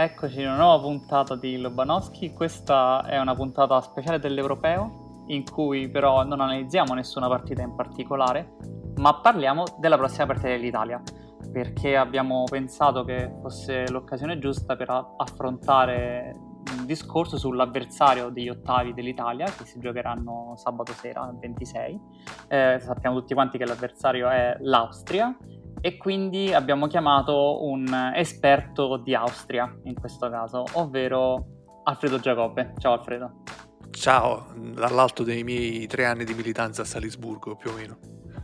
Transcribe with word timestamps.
Eccoci 0.00 0.42
in 0.42 0.46
una 0.46 0.58
nuova 0.58 0.80
puntata 0.80 1.34
di 1.34 1.56
Lobanowski. 1.56 2.32
Questa 2.32 3.04
è 3.04 3.18
una 3.18 3.34
puntata 3.34 3.80
speciale 3.80 4.20
dell'Europeo 4.20 5.24
in 5.26 5.42
cui 5.42 5.90
però 5.90 6.22
non 6.22 6.40
analizziamo 6.40 6.94
nessuna 6.94 7.26
partita 7.26 7.62
in 7.62 7.74
particolare, 7.74 8.54
ma 8.98 9.18
parliamo 9.18 9.64
della 9.80 9.96
prossima 9.96 10.26
partita 10.26 10.50
dell'Italia 10.50 11.02
perché 11.50 11.96
abbiamo 11.96 12.44
pensato 12.44 13.02
che 13.02 13.38
fosse 13.40 13.90
l'occasione 13.90 14.38
giusta 14.38 14.76
per 14.76 14.88
affrontare 15.16 16.32
un 16.78 16.86
discorso 16.86 17.36
sull'avversario 17.36 18.28
degli 18.28 18.50
ottavi 18.50 18.94
dell'Italia 18.94 19.46
che 19.46 19.64
si 19.64 19.80
giocheranno 19.80 20.52
sabato 20.54 20.92
sera 20.92 21.28
26. 21.36 22.00
Eh, 22.46 22.78
sappiamo 22.78 23.18
tutti 23.18 23.34
quanti 23.34 23.58
che 23.58 23.66
l'avversario 23.66 24.28
è 24.28 24.58
l'Austria 24.60 25.36
e 25.80 25.96
quindi 25.96 26.52
abbiamo 26.52 26.86
chiamato 26.86 27.64
un 27.64 28.12
esperto 28.14 28.96
di 28.96 29.14
Austria 29.14 29.72
in 29.84 29.94
questo 29.94 30.28
caso, 30.28 30.64
ovvero 30.72 31.46
Alfredo 31.84 32.18
Giacobbe. 32.18 32.74
Ciao 32.78 32.92
Alfredo. 32.92 33.42
Ciao, 33.90 34.52
dall'alto 34.54 35.22
dei 35.22 35.42
miei 35.42 35.86
tre 35.86 36.04
anni 36.04 36.24
di 36.24 36.34
militanza 36.34 36.82
a 36.82 36.84
Salisburgo 36.84 37.56
più 37.56 37.70
o 37.70 37.74
meno. 37.74 37.98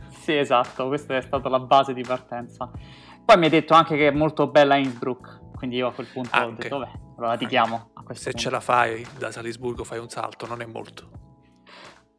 Sì, 0.09 0.35
esatto, 0.35 0.87
questa 0.87 1.17
è 1.17 1.21
stata 1.21 1.49
la 1.49 1.59
base 1.59 1.93
di 1.93 2.01
partenza. 2.01 2.69
Poi 3.23 3.37
mi 3.37 3.45
hai 3.45 3.49
detto 3.49 3.73
anche 3.73 3.95
che 3.95 4.07
è 4.07 4.11
molto 4.11 4.47
bella 4.47 4.75
Innsbruck, 4.75 5.51
quindi 5.55 5.77
io 5.77 5.87
a 5.87 5.93
quel 5.93 6.07
punto 6.07 6.35
anche. 6.35 6.47
ho 6.47 6.55
detto, 6.55 6.77
vabbè, 6.79 6.91
allora 7.17 7.37
ti 7.37 7.45
chiamo. 7.45 7.91
Se 8.11 8.31
punto. 8.31 8.37
ce 8.37 8.49
la 8.49 8.59
fai 8.59 9.05
da 9.17 9.31
Salisburgo 9.31 9.83
fai 9.83 9.99
un 9.99 10.09
salto, 10.09 10.47
non 10.47 10.61
è 10.61 10.65
molto. 10.65 11.24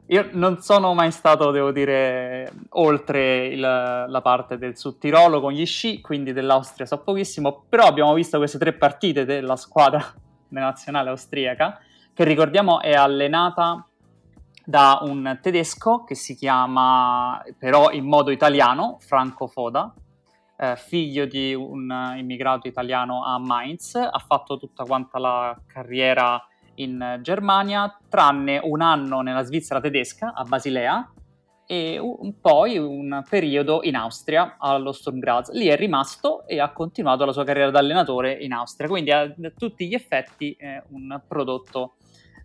Io 0.09 0.29
non 0.31 0.61
sono 0.61 0.93
mai 0.93 1.11
stato, 1.11 1.51
devo 1.51 1.71
dire, 1.71 2.49
oltre 2.69 3.47
il, 3.47 3.59
la 3.59 4.21
parte 4.23 4.57
del 4.57 4.77
Sud 4.77 4.99
Tirolo 4.99 5.41
con 5.41 5.51
gli 5.51 5.65
sci, 5.65 5.99
quindi 5.99 6.31
dell'Austria 6.31 6.85
so 6.85 6.99
pochissimo, 6.99 7.65
però 7.67 7.87
abbiamo 7.87 8.13
visto 8.13 8.37
queste 8.37 8.57
tre 8.57 8.71
partite 8.71 9.25
della 9.25 9.57
squadra 9.57 10.01
nazionale 10.49 11.09
austriaca, 11.09 11.79
che 12.13 12.23
ricordiamo 12.23 12.79
è 12.79 12.93
allenata 12.93 13.85
da 14.63 14.99
un 15.01 15.39
tedesco 15.41 16.05
che 16.05 16.15
si 16.15 16.35
chiama, 16.35 17.43
però 17.57 17.91
in 17.91 18.05
modo 18.05 18.31
italiano, 18.31 18.95
Franco 18.99 19.47
Foda, 19.47 19.93
eh, 20.57 20.77
figlio 20.77 21.25
di 21.25 21.53
un 21.53 22.13
immigrato 22.15 22.69
italiano 22.69 23.25
a 23.25 23.37
Mainz, 23.39 23.95
ha 23.95 24.23
fatto 24.25 24.57
tutta 24.57 24.85
quanta 24.85 25.19
la 25.19 25.59
carriera 25.67 26.41
in 26.77 27.19
Germania, 27.21 27.97
tranne 28.09 28.59
un 28.61 28.81
anno 28.81 29.21
nella 29.21 29.43
Svizzera 29.43 29.79
tedesca, 29.79 30.33
a 30.33 30.43
Basilea, 30.43 31.11
e 31.65 31.97
un, 31.99 32.39
poi 32.39 32.77
un 32.77 33.23
periodo 33.29 33.81
in 33.83 33.95
Austria, 33.95 34.55
allo 34.57 34.93
Sturm 34.93 35.19
Graz. 35.19 35.51
Lì 35.51 35.67
è 35.67 35.75
rimasto 35.75 36.47
e 36.47 36.59
ha 36.59 36.71
continuato 36.71 37.25
la 37.25 37.33
sua 37.33 37.43
carriera 37.43 37.69
da 37.69 37.79
allenatore 37.79 38.31
in 38.31 38.53
Austria, 38.53 38.87
quindi 38.87 39.11
a, 39.11 39.31
tutti 39.55 39.87
gli 39.87 39.93
effetti 39.93 40.55
è 40.57 40.81
un 40.89 41.21
prodotto 41.27 41.95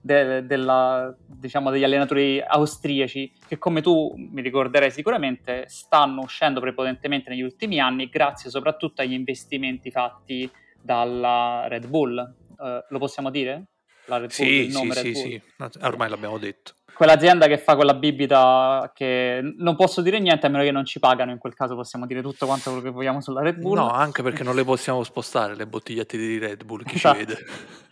de, 0.02 0.44
della, 0.44 1.14
diciamo, 1.24 1.70
degli 1.70 1.84
allenatori 1.84 2.42
austriaci 2.44 3.32
che 3.46 3.58
come 3.58 3.80
tu 3.80 4.12
mi 4.16 4.42
ricorderai 4.42 4.90
sicuramente 4.90 5.64
stanno 5.68 6.22
uscendo 6.22 6.58
prepotentemente 6.58 7.30
negli 7.30 7.42
ultimi 7.42 7.78
anni 7.78 8.08
grazie 8.08 8.50
soprattutto 8.50 9.00
agli 9.00 9.12
investimenti 9.12 9.92
fatti 9.92 10.50
dalla 10.82 11.66
Red 11.68 11.86
Bull. 11.86 12.34
Uh, 12.58 12.84
lo 12.88 12.98
possiamo 12.98 13.30
dire? 13.30 13.66
La 14.06 14.18
Red 14.18 14.34
Bull, 14.36 14.46
sì, 14.46 14.52
il 14.52 14.72
nome 14.72 14.94
sì, 14.94 15.02
Red 15.02 15.14
sì, 15.14 15.42
Bull. 15.56 15.70
sì, 15.70 15.78
ormai 15.82 16.08
l'abbiamo 16.08 16.38
detto. 16.38 16.74
Quell'azienda 16.94 17.46
che 17.46 17.56
fa 17.56 17.74
quella 17.74 17.94
bibita 17.94 18.92
che 18.94 19.40
non 19.56 19.76
posso 19.76 20.02
dire 20.02 20.18
niente 20.20 20.46
a 20.46 20.48
meno 20.50 20.62
che 20.62 20.70
non 20.70 20.84
ci 20.84 20.98
pagano, 20.98 21.30
in 21.30 21.38
quel 21.38 21.54
caso 21.54 21.74
possiamo 21.74 22.06
dire 22.06 22.20
tutto 22.20 22.46
quanto 22.46 22.70
quello 22.70 22.84
che 22.84 22.90
vogliamo 22.90 23.20
sulla 23.20 23.40
Red 23.40 23.56
Bull. 23.56 23.76
No, 23.76 23.90
anche 23.90 24.22
perché 24.22 24.42
non 24.42 24.54
le 24.54 24.64
possiamo 24.64 25.02
spostare 25.02 25.56
le 25.56 25.66
bottigliette 25.66 26.16
di 26.16 26.38
Red 26.38 26.64
Bull, 26.64 26.82
chi 26.84 26.96
esatto. 26.96 27.18
ci 27.18 27.24
vede. 27.24 27.44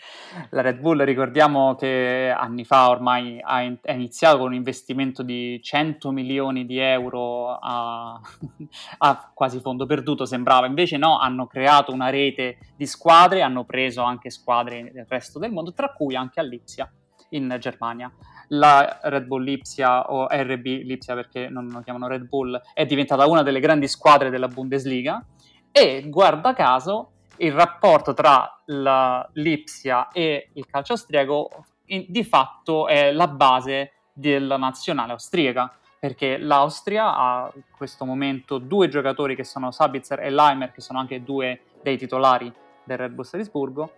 La 0.50 0.62
Red 0.62 0.78
Bull 0.78 1.02
ricordiamo 1.02 1.74
che 1.74 2.32
anni 2.34 2.64
fa 2.64 2.88
ormai 2.88 3.41
ha, 3.42 3.62
in- 3.62 3.78
ha 3.82 3.92
iniziato 3.92 4.38
con 4.38 4.46
un 4.48 4.54
investimento 4.54 5.22
di 5.22 5.60
100 5.60 6.12
milioni 6.12 6.66
di 6.66 6.78
euro 6.78 7.58
a, 7.60 8.20
a 8.98 9.30
quasi 9.34 9.60
fondo 9.60 9.86
perduto, 9.86 10.24
sembrava, 10.24 10.66
invece 10.66 10.96
no, 10.98 11.18
hanno 11.18 11.46
creato 11.46 11.92
una 11.92 12.10
rete 12.10 12.58
di 12.76 12.86
squadre, 12.86 13.42
hanno 13.42 13.64
preso 13.64 14.02
anche 14.02 14.30
squadre 14.30 14.91
del 14.92 15.06
resto 15.08 15.38
del 15.38 15.52
mondo, 15.52 15.72
tra 15.72 15.92
cui 15.92 16.14
anche 16.14 16.38
a 16.38 16.44
Lipsia 16.44 16.91
in 17.30 17.56
Germania. 17.58 18.10
La 18.48 19.00
Red 19.02 19.26
Bull 19.26 19.42
Lipsia 19.42 20.12
o 20.12 20.26
RB 20.30 20.64
Lipsia 20.64 21.14
perché 21.14 21.48
non 21.48 21.68
lo 21.68 21.80
chiamano 21.80 22.08
Red 22.08 22.26
Bull 22.26 22.60
è 22.74 22.84
diventata 22.86 23.26
una 23.26 23.42
delle 23.42 23.60
grandi 23.60 23.86
squadre 23.86 24.30
della 24.30 24.48
Bundesliga 24.48 25.24
e 25.70 26.04
guarda 26.08 26.52
caso 26.52 27.12
il 27.40 27.52
rapporto 27.52 28.14
tra 28.14 28.60
la 28.66 29.28
Lipsia 29.34 30.08
e 30.12 30.50
il 30.54 30.66
calcio 30.66 30.92
austriaco 30.92 31.48
in, 31.86 32.06
di 32.08 32.24
fatto 32.24 32.86
è 32.86 33.12
la 33.12 33.28
base 33.28 33.92
della 34.12 34.56
nazionale 34.56 35.12
austriaca 35.12 35.72
perché 35.98 36.38
l'Austria 36.38 37.14
ha 37.14 37.50
in 37.54 37.62
questo 37.76 38.04
momento 38.04 38.58
due 38.58 38.88
giocatori 38.88 39.34
che 39.34 39.44
sono 39.44 39.70
Sabitzer 39.70 40.20
e 40.20 40.30
Leimer 40.30 40.72
che 40.72 40.80
sono 40.80 40.98
anche 40.98 41.22
due 41.22 41.62
dei 41.82 41.96
titolari 41.96 42.52
del 42.84 42.98
Red 42.98 43.12
Bull 43.12 43.24
Salisburgo 43.24 43.92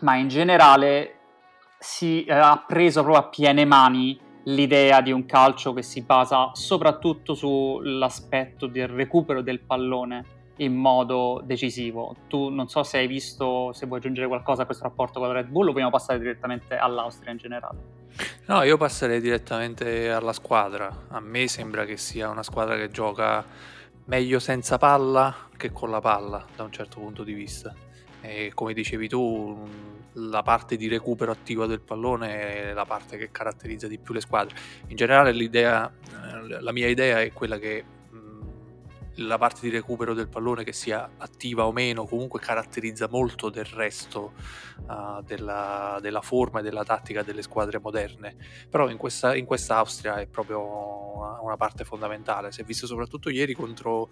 ma 0.00 0.16
in 0.16 0.28
generale 0.28 1.14
si 1.78 2.24
eh, 2.24 2.32
ha 2.32 2.62
preso 2.66 3.02
proprio 3.02 3.24
a 3.24 3.28
piene 3.28 3.64
mani 3.64 4.18
l'idea 4.44 5.00
di 5.00 5.12
un 5.12 5.26
calcio 5.26 5.72
che 5.72 5.82
si 5.82 6.02
basa 6.02 6.50
soprattutto 6.54 7.34
sull'aspetto 7.34 8.66
del 8.66 8.88
recupero 8.88 9.42
del 9.42 9.60
pallone 9.60 10.36
in 10.58 10.74
modo 10.74 11.42
decisivo. 11.44 12.14
Tu 12.28 12.48
non 12.48 12.68
so 12.68 12.82
se 12.82 12.98
hai 12.98 13.06
visto, 13.06 13.72
se 13.72 13.86
vuoi 13.86 13.98
aggiungere 13.98 14.26
qualcosa 14.26 14.62
a 14.62 14.64
questo 14.64 14.84
rapporto 14.84 15.18
con 15.18 15.28
la 15.28 15.34
Red 15.34 15.48
Bull 15.48 15.68
o 15.68 15.72
vogliamo 15.72 15.90
passare 15.90 16.18
direttamente 16.18 16.76
all'Austria 16.76 17.32
in 17.32 17.38
generale? 17.38 17.78
No, 18.46 18.62
io 18.62 18.76
passerei 18.76 19.20
direttamente 19.20 20.10
alla 20.10 20.32
squadra. 20.32 21.06
A 21.08 21.20
me 21.20 21.46
sembra 21.48 21.84
che 21.84 21.96
sia 21.96 22.28
una 22.28 22.42
squadra 22.42 22.76
che 22.76 22.90
gioca 22.90 23.44
meglio 24.06 24.38
senza 24.38 24.78
palla 24.78 25.48
che 25.56 25.70
con 25.70 25.90
la 25.90 26.00
palla, 26.00 26.44
da 26.56 26.64
un 26.64 26.72
certo 26.72 26.98
punto 26.98 27.22
di 27.22 27.32
vista. 27.32 27.74
E 28.20 28.52
come 28.54 28.72
dicevi 28.72 29.08
tu, 29.08 29.68
la 30.14 30.42
parte 30.42 30.76
di 30.76 30.88
recupero 30.88 31.30
attivo 31.30 31.66
del 31.66 31.80
pallone 31.80 32.70
è 32.70 32.72
la 32.72 32.84
parte 32.84 33.16
che 33.16 33.30
caratterizza 33.30 33.86
di 33.86 33.98
più 33.98 34.14
le 34.14 34.20
squadre. 34.20 34.56
In 34.88 34.96
generale 34.96 35.30
l'idea, 35.32 35.92
la 36.60 36.72
mia 36.72 36.88
idea 36.88 37.20
è 37.20 37.32
quella 37.32 37.58
che 37.58 37.84
la 39.18 39.38
parte 39.38 39.60
di 39.62 39.70
recupero 39.70 40.14
del 40.14 40.28
pallone 40.28 40.64
che 40.64 40.72
sia 40.72 41.10
attiva 41.16 41.66
o 41.66 41.72
meno 41.72 42.06
comunque 42.06 42.40
caratterizza 42.40 43.08
molto 43.08 43.48
del 43.50 43.64
resto 43.64 44.32
uh, 44.86 45.22
della, 45.22 45.98
della, 46.00 46.20
forma 46.20 46.60
e 46.60 46.62
della 46.62 46.84
tattica 46.84 47.22
delle 47.22 47.42
squadre 47.42 47.78
moderne. 47.78 48.36
Però 48.68 48.88
in 48.88 48.96
questa, 48.96 49.34
in 49.34 49.44
questa 49.44 49.76
Austria 49.76 50.16
è 50.16 50.26
proprio 50.26 51.16
una, 51.16 51.40
una, 51.40 51.56
parte 51.56 51.84
fondamentale. 51.84 52.52
Si 52.52 52.60
è 52.60 52.64
visto 52.64 52.86
soprattutto 52.86 53.30
ieri 53.30 53.54
contro 53.54 54.10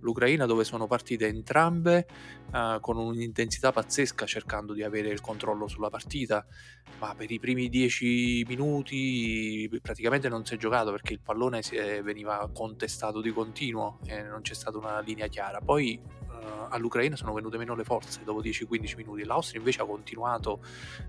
l'Ucraina 0.00 0.46
dove 0.46 0.64
sono 0.64 0.86
partite 0.86 1.26
entrambe 1.26 2.06
uh, 2.52 2.78
con 2.80 2.96
un'intensità 2.96 3.72
pazzesca 3.72 4.26
cercando 4.26 4.72
di 4.72 4.82
avere 4.82 5.08
il 5.08 5.20
controllo 5.20 5.66
sulla 5.66 5.90
partita. 5.90 6.46
Ma 7.00 7.14
per 7.16 7.30
i 7.30 7.40
primi 7.40 7.68
dieci 7.68 8.44
minuti 8.46 9.68
praticamente 9.82 10.28
non 10.28 10.44
si 10.44 10.54
è 10.54 10.56
giocato 10.56 10.90
perché 10.92 11.12
il 11.12 11.20
pallone 11.20 11.60
è, 11.60 12.02
veniva 12.02 12.48
contestato 12.52 13.20
di 13.20 13.32
continuo 13.32 13.98
e 14.06 14.22
non 14.22 14.42
c'è 14.44 14.54
stata 14.54 14.78
una 14.78 15.00
linea 15.00 15.26
chiara. 15.26 15.60
Poi 15.60 15.98
uh, 16.28 16.66
all'Ucraina 16.68 17.16
sono 17.16 17.32
venute 17.32 17.56
meno 17.56 17.74
le 17.74 17.82
forze 17.82 18.20
dopo 18.22 18.42
10-15 18.42 18.96
minuti. 18.96 19.24
L'Austria 19.24 19.58
invece 19.58 19.80
ha 19.80 19.86
continuato 19.86 20.60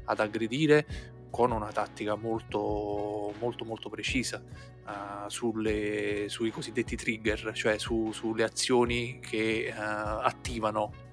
ad 0.06 0.20
aggredire 0.20 1.24
con 1.30 1.52
una 1.52 1.70
tattica 1.72 2.16
molto 2.16 3.34
molto 3.40 3.66
molto 3.66 3.90
precisa 3.90 4.42
uh, 4.42 5.28
sulle, 5.28 6.28
sui 6.30 6.50
cosiddetti 6.50 6.96
trigger, 6.96 7.52
cioè 7.54 7.78
su, 7.78 8.12
sulle 8.14 8.44
azioni 8.44 9.20
che 9.20 9.72
uh, 9.72 9.80
attivano 9.80 11.04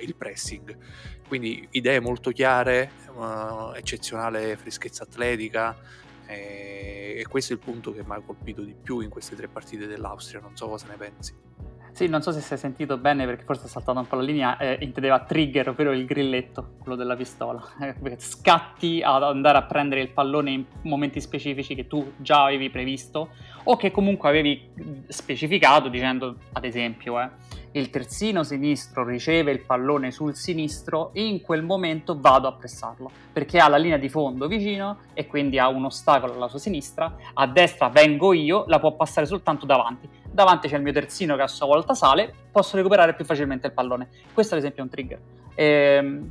il 0.00 0.14
pressing. 0.14 0.76
Quindi 1.26 1.66
idee 1.70 1.98
molto 1.98 2.30
chiare, 2.30 2.90
eccezionale 3.74 4.54
freschezza 4.58 5.04
atletica, 5.04 5.74
E, 6.26 7.16
e 7.18 7.26
questo 7.28 7.52
è 7.52 7.56
il 7.56 7.62
punto 7.62 7.92
che 7.92 8.02
mi 8.04 8.12
ha 8.12 8.20
colpito 8.20 8.62
di 8.62 8.74
più 8.74 9.00
in 9.00 9.08
queste 9.08 9.36
tre 9.36 9.48
partite 9.48 9.86
dell'Austria, 9.86 10.40
non 10.40 10.56
so 10.56 10.68
cosa 10.68 10.86
ne 10.88 10.96
pensi. 10.96 11.34
Sì, 11.96 12.08
non 12.08 12.20
so 12.20 12.30
se 12.30 12.42
si 12.42 12.52
è 12.52 12.56
sentito 12.58 12.98
bene 12.98 13.24
perché 13.24 13.44
forse 13.44 13.64
è 13.64 13.68
saltato 13.68 13.98
un 13.98 14.06
po' 14.06 14.16
la 14.16 14.22
linea, 14.22 14.58
eh, 14.58 14.76
intendeva 14.82 15.20
trigger, 15.20 15.70
ovvero 15.70 15.92
il 15.92 16.04
grilletto, 16.04 16.72
quello 16.80 16.94
della 16.94 17.16
pistola. 17.16 17.66
Scatti 18.18 19.00
ad 19.02 19.22
andare 19.22 19.56
a 19.56 19.62
prendere 19.62 20.02
il 20.02 20.10
pallone 20.10 20.50
in 20.50 20.64
momenti 20.82 21.22
specifici 21.22 21.74
che 21.74 21.86
tu 21.86 22.12
già 22.18 22.44
avevi 22.44 22.68
previsto 22.68 23.30
o 23.62 23.76
che 23.76 23.90
comunque 23.90 24.28
avevi 24.28 24.68
specificato 25.08 25.88
dicendo, 25.88 26.36
ad 26.52 26.66
esempio, 26.66 27.18
eh, 27.18 27.30
il 27.72 27.88
terzino 27.88 28.42
sinistro 28.42 29.02
riceve 29.02 29.50
il 29.50 29.60
pallone 29.60 30.10
sul 30.10 30.34
sinistro 30.34 31.14
e 31.14 31.24
in 31.24 31.40
quel 31.40 31.62
momento 31.62 32.18
vado 32.20 32.46
a 32.46 32.52
pressarlo 32.52 33.10
perché 33.32 33.58
ha 33.58 33.68
la 33.68 33.76
linea 33.78 33.96
di 33.96 34.10
fondo 34.10 34.48
vicino 34.48 34.98
e 35.14 35.26
quindi 35.26 35.58
ha 35.58 35.68
un 35.68 35.86
ostacolo 35.86 36.34
alla 36.34 36.48
sua 36.48 36.58
sinistra, 36.58 37.16
a 37.32 37.46
destra 37.46 37.88
vengo 37.88 38.34
io, 38.34 38.64
la 38.66 38.78
può 38.78 38.94
passare 38.96 39.26
soltanto 39.26 39.64
davanti. 39.64 40.08
Davanti 40.36 40.68
c'è 40.68 40.76
il 40.76 40.82
mio 40.82 40.92
terzino 40.92 41.34
che 41.34 41.40
a 41.40 41.48
sua 41.48 41.64
volta 41.64 41.94
sale, 41.94 42.30
posso 42.52 42.76
recuperare 42.76 43.14
più 43.14 43.24
facilmente 43.24 43.68
il 43.68 43.72
pallone. 43.72 44.08
Questo 44.34 44.52
ad 44.52 44.60
esempio 44.60 44.82
è 44.82 44.84
un 44.84 44.90
trigger. 44.92 45.18
Ehm, 45.54 46.30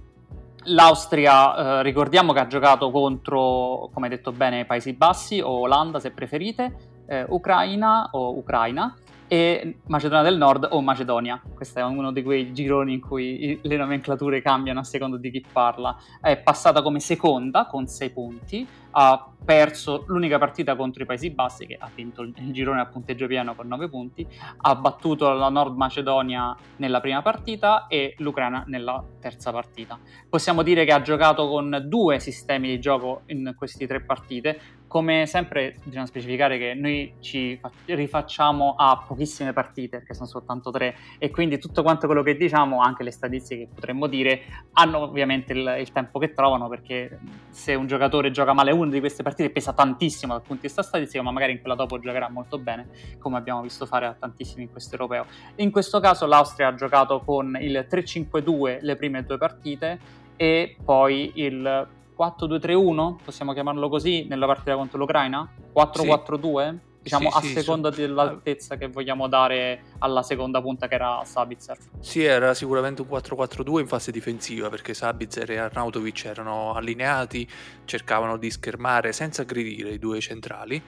L'Austria, 0.66 1.80
eh, 1.80 1.84
ricordiamo 1.84 2.32
che 2.32 2.40
ha 2.40 2.46
giocato 2.46 2.92
contro, 2.92 3.90
come 3.92 4.08
detto 4.08 4.32
bene, 4.32 4.66
Paesi 4.66 4.94
Bassi 4.94 5.40
o 5.40 5.62
Olanda 5.62 6.00
se 6.00 6.12
preferite, 6.12 6.76
eh, 7.08 7.26
Ucraina 7.30 8.10
o 8.12 8.38
Ucraina 8.38 8.96
e 9.28 9.78
Macedonia 9.88 10.24
del 10.24 10.38
Nord 10.38 10.68
o 10.72 10.82
Macedonia. 10.82 11.42
Questo 11.54 11.80
è 11.80 11.84
uno 11.84 12.12
di 12.12 12.22
quei 12.24 12.54
gironi 12.54 12.94
in 12.94 13.02
cui 13.02 13.60
le 13.62 13.78
nomenclature 13.78 14.42
cambiano 14.42 14.80
a 14.80 14.84
seconda 14.84 15.18
di 15.18 15.32
chi 15.32 15.44
parla. 15.52 15.96
È 16.22 16.38
passata 16.38 16.82
come 16.82 17.00
seconda 17.00 17.66
con 17.66 17.88
6 17.88 18.10
punti, 18.12 18.68
ha 18.92 19.30
perso 19.44 20.06
l'unica 20.08 20.38
partita 20.38 20.76
contro 20.76 21.04
i 21.04 21.06
Paesi 21.06 21.30
Bassi 21.30 21.68
che 21.68 21.78
ha 21.80 21.90
vinto 21.94 22.22
il 22.22 22.34
girone 22.52 22.82
a 22.82 22.86
punteggio 22.86 23.28
pieno 23.28 23.54
con 23.54 23.68
9 23.68 23.90
punti, 23.90 24.26
ha 24.58 24.76
battuto 24.76 25.32
la 25.34 25.50
Nord 25.50 25.76
Macedonia 25.76 26.56
nella 26.78 27.02
prima 27.02 27.22
partita 27.22 27.88
e 27.88 28.16
l'Ucraina 28.20 28.64
nella 28.68 29.04
terza 29.20 29.52
partita. 29.52 30.00
Possiamo 30.30 30.64
dire 30.64 30.86
che 30.86 30.94
ha 30.94 31.02
giocato 31.02 31.48
con 31.48 31.84
due 31.88 32.20
sistemi 32.20 32.70
di 32.70 32.80
gioco 32.80 33.22
in 33.28 33.54
queste 33.58 33.86
tre 33.86 34.02
partite, 34.02 34.60
come 34.88 35.26
sempre 35.26 35.76
bisogna 35.84 36.06
specificare 36.06 36.58
che 36.58 36.74
noi 36.74 37.16
ci 37.20 37.60
rifacciamo 37.86 38.76
a 38.78 39.04
pochissime 39.06 39.54
partite, 39.54 39.98
perché 39.98 40.14
sono 40.14 40.28
soltanto 40.28 40.72
tre, 40.72 40.96
e 41.18 41.32
quindi 41.32 41.58
tutto 41.58 41.84
quanto 41.84 42.06
quello 42.06 42.24
che 42.24 42.38
diciamo, 42.38 42.80
anche 42.80 43.04
le 43.04 43.12
statistiche 43.12 43.64
che 43.66 43.70
potremmo 43.74 44.08
dire, 44.08 44.42
hanno 44.74 45.00
ovviamente 45.00 45.54
il, 45.54 45.76
il 45.80 45.92
tempo 45.92 46.20
che 46.20 46.34
trovano, 46.34 46.68
perché 46.70 47.20
se 47.50 47.74
un 47.76 47.88
giocatore 47.88 48.32
gioca 48.32 48.54
male 48.54 48.72
una 48.72 48.92
di 48.92 49.00
queste 49.00 49.24
partite 49.24 49.50
pesa 49.50 49.74
tantissimo 49.74 50.34
dal 50.34 50.42
punto 50.42 50.62
di 50.62 50.68
vista 50.68 50.82
statistico, 50.82 51.24
ma 51.24 51.32
magari 51.32 51.54
in 51.54 51.60
quella 51.60 51.76
dopo 51.76 52.00
giocherà 52.00 52.30
molto 52.30 52.58
bene, 52.58 52.88
come 53.20 53.38
abbiamo 53.38 53.62
visto 53.62 53.86
fare 53.86 54.06
a 54.06 54.14
tantissimi 54.14 54.64
in 54.64 54.72
questo 54.72 54.94
europeo. 54.94 55.26
In 55.56 55.72
questo 55.72 56.00
caso 56.00 56.26
l'Austria 56.26 56.68
ha 56.68 56.76
giocato 56.76 57.20
con 57.20 57.58
il 57.60 57.86
3-5-2 57.90 58.80
le 58.82 58.96
prime 58.96 59.24
due 59.24 59.38
partite 59.38 60.00
e 60.36 60.76
poi 60.84 61.32
il 61.36 61.88
4-2-3-1, 62.18 63.16
possiamo 63.24 63.54
chiamarlo 63.54 63.90
così, 63.90 64.26
nella 64.28 64.46
partita 64.46 64.76
contro 64.76 64.98
l'Ucraina? 64.98 65.48
4-4-2? 65.76 66.70
Sì. 66.70 66.94
Diciamo 67.06 67.30
sì, 67.30 67.38
a 67.38 67.42
sì, 67.42 67.48
seconda 67.50 67.92
su... 67.92 68.00
dell'altezza 68.00 68.78
che 68.78 68.88
vogliamo 68.88 69.28
dare 69.28 69.84
alla 70.00 70.24
seconda 70.24 70.60
punta 70.60 70.88
che 70.88 70.96
era 70.96 71.22
Sabitzer. 71.24 71.78
Sì, 72.00 72.24
era 72.24 72.56
sicuramente 72.56 73.04
un 73.04 73.08
4-4-2 73.08 73.80
in 73.82 73.88
fase 73.88 74.12
difensiva 74.12 74.70
perché 74.70 74.96
Sabitzer 74.96 75.52
e 75.52 75.58
Arnautovic 75.58 76.26
erano 76.26 76.74
allineati, 76.74 77.48
cercavano 77.86 78.38
di 78.38 78.50
schermare 78.50 79.14
senza 79.14 79.44
aggredire 79.44 79.92
i 79.92 80.00
due 80.00 80.20
centrali 80.20 80.82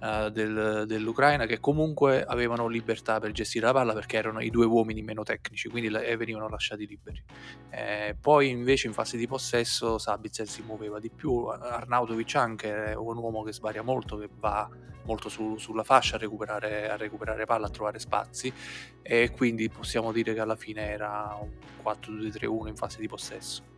uh, 0.00 0.28
del, 0.30 0.84
dell'Ucraina 0.86 1.46
che 1.46 1.60
comunque 1.60 2.24
avevano 2.24 2.68
libertà 2.68 3.20
per 3.20 3.32
gestire 3.32 3.66
la 3.66 3.72
palla 3.72 3.92
perché 3.92 4.16
erano 4.16 4.40
i 4.40 4.50
due 4.50 4.66
uomini 4.66 5.02
meno 5.02 5.22
tecnici, 5.22 5.68
quindi 5.68 5.88
la, 5.88 6.00
venivano 6.16 6.48
lasciati 6.48 6.86
liberi. 6.86 7.22
Eh, 7.70 8.16
poi 8.20 8.50
invece 8.50 8.86
in 8.86 8.92
fase 8.92 9.16
di 9.16 9.26
possesso 9.26 9.98
Sabitzer 9.98 10.48
si 10.48 10.62
muoveva 10.62 10.98
di 10.98 11.10
più, 11.10 11.46
Arnautovic 11.46 12.34
anche 12.36 12.86
è 12.86 12.94
un 12.94 13.16
uomo 13.16 13.42
che 13.42 13.52
sbaria 13.52 13.82
molto, 13.82 14.16
che 14.16 14.28
va 14.38 14.68
molto 15.04 15.30
su, 15.30 15.56
sulla 15.56 15.84
fascia 15.84 16.16
a 16.16 16.18
recuperare, 16.18 16.90
a 16.90 16.96
recuperare 16.96 17.46
palla, 17.46 17.66
a 17.66 17.70
trovare 17.70 17.98
spazi 17.98 18.52
e 19.02 19.30
quindi 19.30 19.70
possiamo 19.70 20.12
dire 20.12 20.34
che 20.34 20.40
alla 20.40 20.56
fine 20.56 20.90
era 20.90 21.38
un 21.40 21.50
4-2-3-1 21.82 22.68
in 22.68 22.76
fase 22.76 23.00
di 23.00 23.08
possesso. 23.08 23.76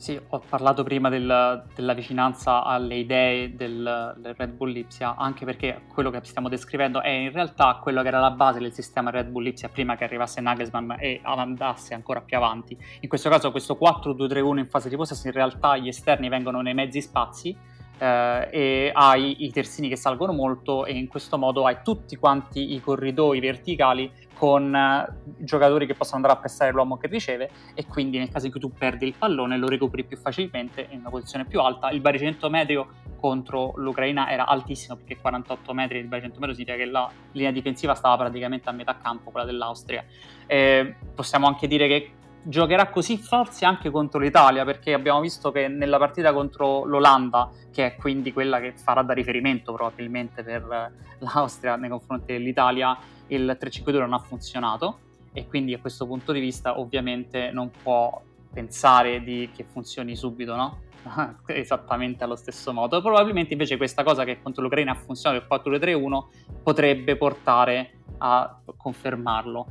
Sì, 0.00 0.18
ho 0.28 0.38
parlato 0.38 0.82
prima 0.82 1.10
del, 1.10 1.62
della 1.74 1.92
vicinanza 1.92 2.64
alle 2.64 2.94
idee 2.94 3.54
del, 3.54 4.14
del, 4.16 4.34
Red 4.34 4.52
Bull 4.52 4.70
Lipsia, 4.70 5.14
anche 5.14 5.44
perché 5.44 5.82
quello 5.92 6.08
che 6.08 6.20
stiamo 6.22 6.48
descrivendo 6.48 7.02
è 7.02 7.10
in 7.10 7.30
realtà 7.30 7.78
quello 7.82 8.00
che 8.00 8.08
era 8.08 8.18
la 8.18 8.30
base 8.30 8.60
del 8.60 8.72
sistema 8.72 9.10
Red 9.10 9.28
Bull 9.28 9.42
Lipsia 9.42 9.68
prima 9.68 9.96
che 9.96 10.04
arrivasse 10.04 10.40
Nagelsmann 10.40 10.92
e 10.92 11.20
andasse 11.22 11.92
ancora 11.92 12.22
più 12.22 12.38
avanti. 12.38 12.74
In 13.00 13.10
questo 13.10 13.28
caso 13.28 13.50
questo 13.50 13.76
4-2-3-1 13.78 14.56
in 14.56 14.68
fase 14.70 14.88
di 14.88 14.96
possesso 14.96 15.26
in 15.26 15.34
realtà 15.34 15.76
gli 15.76 15.88
esterni 15.88 16.30
vengono 16.30 16.62
nei 16.62 16.72
mezzi 16.72 17.02
spazi 17.02 17.54
eh, 18.00 18.48
e 18.50 18.90
hai 18.94 19.44
i 19.44 19.52
terzini 19.52 19.88
che 19.88 19.96
salgono 19.96 20.32
molto 20.32 20.86
e 20.86 20.94
in 20.94 21.06
questo 21.06 21.36
modo 21.36 21.66
hai 21.66 21.78
tutti 21.84 22.16
quanti 22.16 22.74
i 22.74 22.80
corridoi 22.80 23.38
verticali 23.40 24.10
con 24.32 24.74
eh, 24.74 25.06
giocatori 25.38 25.86
che 25.86 25.92
possono 25.92 26.16
andare 26.16 26.34
a 26.34 26.38
prestare 26.38 26.72
l'uomo 26.72 26.96
che 26.96 27.08
riceve 27.08 27.50
e 27.74 27.84
quindi 27.84 28.16
nel 28.16 28.30
caso 28.30 28.46
in 28.46 28.52
cui 28.52 28.60
tu 28.60 28.72
perdi 28.72 29.06
il 29.06 29.14
pallone 29.16 29.58
lo 29.58 29.68
recuperi 29.68 30.04
più 30.04 30.16
facilmente 30.16 30.86
in 30.90 31.00
una 31.00 31.10
posizione 31.10 31.44
più 31.44 31.60
alta. 31.60 31.90
Il 31.90 32.00
baricentro 32.00 32.48
medio 32.48 32.88
contro 33.20 33.74
l'Ucraina 33.76 34.30
era 34.30 34.46
altissimo 34.46 34.96
perché 34.96 35.18
48 35.18 35.74
metri 35.74 36.00
di 36.00 36.08
baricentro 36.08 36.40
medio 36.40 36.54
significa 36.54 36.82
che 36.82 36.90
la 36.90 37.10
linea 37.32 37.50
difensiva 37.50 37.94
stava 37.94 38.16
praticamente 38.16 38.70
a 38.70 38.72
metà 38.72 38.96
campo, 38.96 39.30
quella 39.30 39.44
dell'Austria. 39.44 40.02
Eh, 40.46 40.94
possiamo 41.14 41.46
anche 41.46 41.68
dire 41.68 41.86
che 41.86 42.12
giocherà 42.42 42.88
così 42.88 43.18
forse 43.18 43.64
anche 43.64 43.90
contro 43.90 44.18
l'Italia 44.18 44.64
perché 44.64 44.94
abbiamo 44.94 45.20
visto 45.20 45.50
che 45.50 45.68
nella 45.68 45.98
partita 45.98 46.32
contro 46.32 46.84
l'Olanda 46.84 47.50
che 47.70 47.86
è 47.86 47.96
quindi 47.96 48.32
quella 48.32 48.60
che 48.60 48.72
farà 48.72 49.02
da 49.02 49.12
riferimento 49.12 49.72
probabilmente 49.72 50.42
per 50.42 50.92
l'Austria 51.18 51.76
nei 51.76 51.90
confronti 51.90 52.32
dell'Italia 52.32 52.96
il 53.28 53.56
3-5-2 53.60 53.98
non 53.98 54.12
ha 54.14 54.18
funzionato 54.18 54.98
e 55.32 55.46
quindi 55.46 55.74
a 55.74 55.78
questo 55.78 56.06
punto 56.06 56.32
di 56.32 56.40
vista 56.40 56.78
ovviamente 56.78 57.50
non 57.52 57.70
può 57.70 58.20
pensare 58.52 59.22
di, 59.22 59.50
che 59.54 59.64
funzioni 59.64 60.16
subito 60.16 60.56
no? 60.56 60.78
esattamente 61.46 62.24
allo 62.24 62.36
stesso 62.36 62.72
modo 62.72 63.00
probabilmente 63.00 63.52
invece 63.52 63.76
questa 63.76 64.02
cosa 64.02 64.24
che 64.24 64.40
contro 64.42 64.62
l'Ucraina 64.62 64.92
ha 64.92 64.96
funzionato 64.96 65.44
il 65.44 65.78
4-2-3-1 65.78 66.22
potrebbe 66.62 67.16
portare 67.16 67.92
a 68.18 68.60
confermarlo 68.76 69.66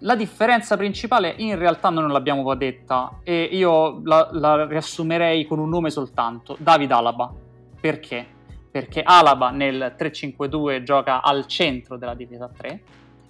la 0.00 0.14
differenza 0.14 0.76
principale 0.76 1.34
in 1.38 1.56
realtà 1.58 1.88
noi 1.88 2.02
non 2.02 2.12
l'abbiamo 2.12 2.54
detta 2.54 3.20
e 3.22 3.42
io 3.44 4.02
la, 4.04 4.28
la 4.32 4.66
riassumerei 4.66 5.46
con 5.46 5.58
un 5.58 5.68
nome 5.68 5.90
soltanto, 5.90 6.56
David 6.58 6.92
Alaba. 6.92 7.32
Perché? 7.80 8.26
Perché 8.70 9.02
Alaba 9.02 9.50
nel 9.50 9.94
3-5-2 9.98 10.82
gioca 10.82 11.22
al 11.22 11.46
centro 11.46 11.96
della 11.96 12.14
difesa 12.14 12.50
3, 12.54 12.82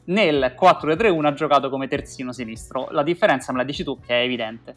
nel 0.07 0.57
4-3-1 0.59 1.25
ha 1.25 1.33
giocato 1.35 1.71
come 1.71 1.87
terzino 1.87 2.33
sinistro. 2.33 2.89
La 2.91 3.03
differenza 3.03 3.53
me 3.53 3.59
la 3.59 3.65
dici 3.65 3.85
tu 3.85 4.01
che 4.01 4.21
è 4.21 4.25
evidente. 4.25 4.77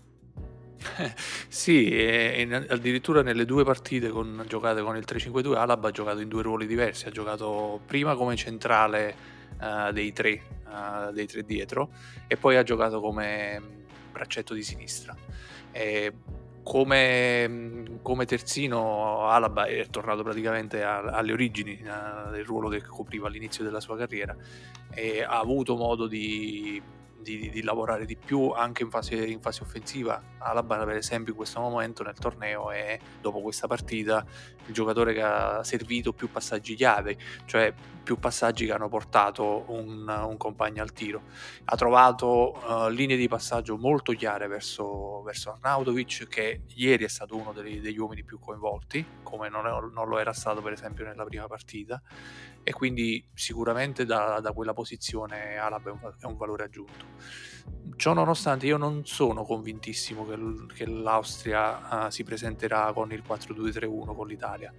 sì, 1.50 1.90
e 1.90 2.48
addirittura 2.70 3.22
nelle 3.22 3.46
due 3.46 3.64
partite 3.64 4.10
con, 4.10 4.44
giocate 4.48 4.82
con 4.82 4.96
il 4.96 5.06
3-5-2 5.08 5.56
Alaba 5.56 5.90
ha 5.90 5.92
giocato 5.92 6.20
in 6.20 6.30
due 6.30 6.44
ruoli 6.44 6.68
diversi, 6.68 7.08
ha 7.08 7.12
giocato 7.12 7.82
prima 7.86 8.16
come 8.16 8.36
centrale 8.36 9.38
uh, 9.60 9.92
dei, 9.92 10.12
tre, 10.12 10.42
uh, 10.66 11.12
dei 11.12 11.28
tre 11.28 11.44
dietro 11.44 11.90
e 12.28 12.38
poi 12.38 12.58
ha 12.58 12.64
giocato 12.64 13.00
come 13.00 13.62
braccetto 14.12 14.54
di 14.54 14.64
sinistra. 14.64 15.16
E 15.72 16.14
come, 16.64 18.00
come, 18.02 18.26
terzino 18.26 19.28
Alaba 19.28 19.66
è 19.66 19.88
tornato 19.90 20.24
praticamente 20.24 20.84
a, 20.84 21.00
alle 21.00 21.32
origini 21.32 21.82
uh, 21.82 22.32
del 22.32 22.46
ruolo 22.46 22.70
che 22.70 22.82
copriva 22.82 23.28
all'inizio 23.28 23.64
della 23.64 23.80
sua 23.80 23.98
carriera 23.98 24.36
e 24.92 25.24
ha 25.24 25.40
avuto 25.40 25.76
modo 25.76 26.08
di 26.08 26.82
di, 27.22 27.50
di, 27.50 27.62
lavorare 27.64 28.06
di 28.06 28.16
più 28.16 28.50
anche 28.52 28.84
in 28.84 28.90
fase, 28.90 29.16
in 29.16 29.42
fase 29.42 29.64
offensiva. 29.64 30.22
Alaba, 30.40 30.84
per 30.86 30.96
esempio, 30.96 31.32
in 31.32 31.38
questo 31.38 31.60
momento 31.60 32.04
nel 32.04 32.18
torneo 32.18 32.72
è 32.72 32.98
dopo 33.22 33.42
questa 33.42 33.68
partita 33.68 34.26
il 34.66 34.74
giocatore 34.74 35.14
che 35.14 35.22
ha 35.22 35.64
servito 35.64 36.14
più 36.14 36.32
passaggi 36.32 36.76
chiave, 36.76 37.18
cioè 37.46 37.74
più 38.04 38.18
passaggi 38.18 38.66
che 38.66 38.72
hanno 38.72 38.90
portato 38.90 39.66
un, 39.68 40.08
un 40.08 40.38
compagno 40.38 40.82
al 40.82 40.92
tiro. 40.94 41.24
Ha 41.66 41.76
trovato 41.76 42.60
uh, 42.66 42.90
linee 42.90 43.18
di 43.18 43.28
passaggio 43.28 43.78
molto 43.78 44.14
chiare 44.14 44.48
verso, 44.48 45.22
verso 45.22 45.52
Arnautovic, 45.52 46.28
che 46.28 46.62
ieri 46.76 47.04
è 47.04 47.08
stato 47.08 47.36
uno 47.36 47.52
degli, 47.52 47.80
degli 47.80 48.00
uomini 48.00 48.24
più 48.24 48.40
coinvolti, 48.40 49.06
come 49.22 49.50
non, 49.50 49.68
è, 49.68 49.70
non, 49.70 50.08
lo 50.08 50.18
era 50.18 50.34
stato 50.34 50.62
per 50.62 50.74
esempio 50.74 51.06
nella 51.06 51.24
prima 51.24 51.48
partita 51.48 52.02
e 52.64 52.72
quindi 52.72 53.24
sicuramente 53.34 54.06
da, 54.06 54.40
da 54.42 54.52
quella 54.54 54.74
posizione 54.74 55.58
Alaba 55.58 55.90
è 55.90 55.94
un, 55.94 56.14
è 56.20 56.26
un, 56.26 56.38
valore 56.38 56.64
aggiunto. 56.64 57.09
Ciò 57.96 58.14
nonostante 58.14 58.66
io 58.66 58.78
non 58.78 59.06
sono 59.06 59.44
convintissimo 59.44 60.26
che, 60.26 60.38
che 60.74 60.86
l'Austria 60.88 62.06
uh, 62.06 62.10
si 62.10 62.24
presenterà 62.24 62.92
con 62.94 63.12
il 63.12 63.24
4-2-3-1 63.28 64.16
con 64.16 64.28
l'Italia. 64.28 64.74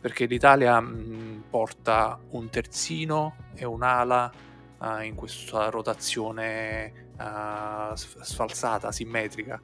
perché 0.00 0.24
l'Italia 0.26 0.80
mh, 0.80 1.44
porta 1.50 2.18
un 2.30 2.48
terzino 2.48 3.36
e 3.54 3.64
un'ala 3.64 4.32
uh, 4.78 5.00
in 5.00 5.14
questa 5.14 5.68
rotazione 5.68 7.10
uh, 7.18 7.94
sfalsata, 7.94 8.92
simmetrica, 8.92 9.60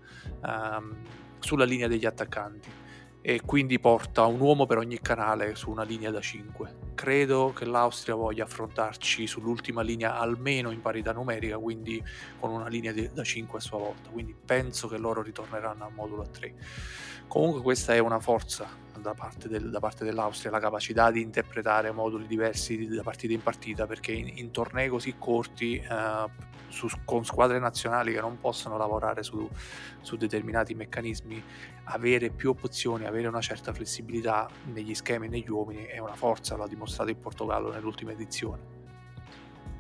sulla 1.39 1.65
linea 1.65 1.87
degli 1.87 2.07
attaccanti 2.07 2.85
e 3.29 3.41
quindi 3.45 3.81
porta 3.81 4.25
un 4.27 4.39
uomo 4.39 4.67
per 4.67 4.79
ogni 4.79 5.01
canale 5.01 5.57
su 5.57 5.69
una 5.69 5.83
linea 5.83 6.13
da 6.13 6.21
5. 6.21 6.93
Credo 6.95 7.53
che 7.53 7.65
l'Austria 7.65 8.15
voglia 8.15 8.45
affrontarci 8.45 9.27
sull'ultima 9.27 9.83
linea 9.83 10.17
almeno 10.17 10.71
in 10.71 10.81
parità 10.81 11.11
numerica, 11.11 11.59
quindi 11.59 12.01
con 12.39 12.53
una 12.53 12.69
linea 12.69 12.93
da 12.93 13.25
5 13.25 13.59
a 13.59 13.61
sua 13.61 13.79
volta, 13.79 14.11
quindi 14.11 14.33
penso 14.33 14.87
che 14.87 14.97
loro 14.97 15.23
ritorneranno 15.23 15.85
al 15.85 15.93
modulo 15.93 16.23
a 16.23 16.29
3. 16.29 16.55
Comunque 17.29 17.63
questa 17.63 17.95
è 17.95 17.99
una 17.99 18.21
forza 18.21 18.85
da 19.07 19.15
parte, 19.15 19.49
del, 19.49 19.71
da 19.71 19.79
parte, 19.79 20.05
dell'Austria, 20.05 20.51
la 20.51 20.59
capacità 20.59 21.11
di 21.11 21.21
interpretare 21.21 21.93
moduli 21.93 22.27
diversi 22.27 22.89
da 22.89 23.03
partita 23.03 23.33
in 23.33 23.43
partita, 23.43 23.87
perché 23.87 24.13
in, 24.13 24.33
in 24.37 24.51
tornei 24.51 24.89
così 24.89 25.15
corti, 25.19 25.77
eh, 25.77 26.29
su, 26.69 26.89
con 27.05 27.25
squadre 27.25 27.59
nazionali 27.59 28.13
che 28.13 28.21
non 28.21 28.39
possono 28.41 28.77
lavorare 28.77 29.23
su, 29.23 29.49
su, 30.01 30.17
determinati 30.17 30.75
meccanismi, 30.75 31.43
avere 31.85 32.31
più 32.31 32.51
opzioni, 32.51 33.07
avere 33.07 33.29
una 33.29 33.41
certa 33.41 33.73
flessibilità 33.73 34.49
negli 34.73 34.95
schemi 34.95 35.27
e 35.27 35.29
negli 35.29 35.51
uomini 35.51 35.85
è 35.85 35.99
una 35.99 36.15
forza, 36.15 36.57
l'ha 36.57 36.67
dimostrato 36.67 37.11
il 37.11 37.17
Portogallo 37.17 37.71
nell'ultima 37.71 38.13
edizione. 38.13 38.76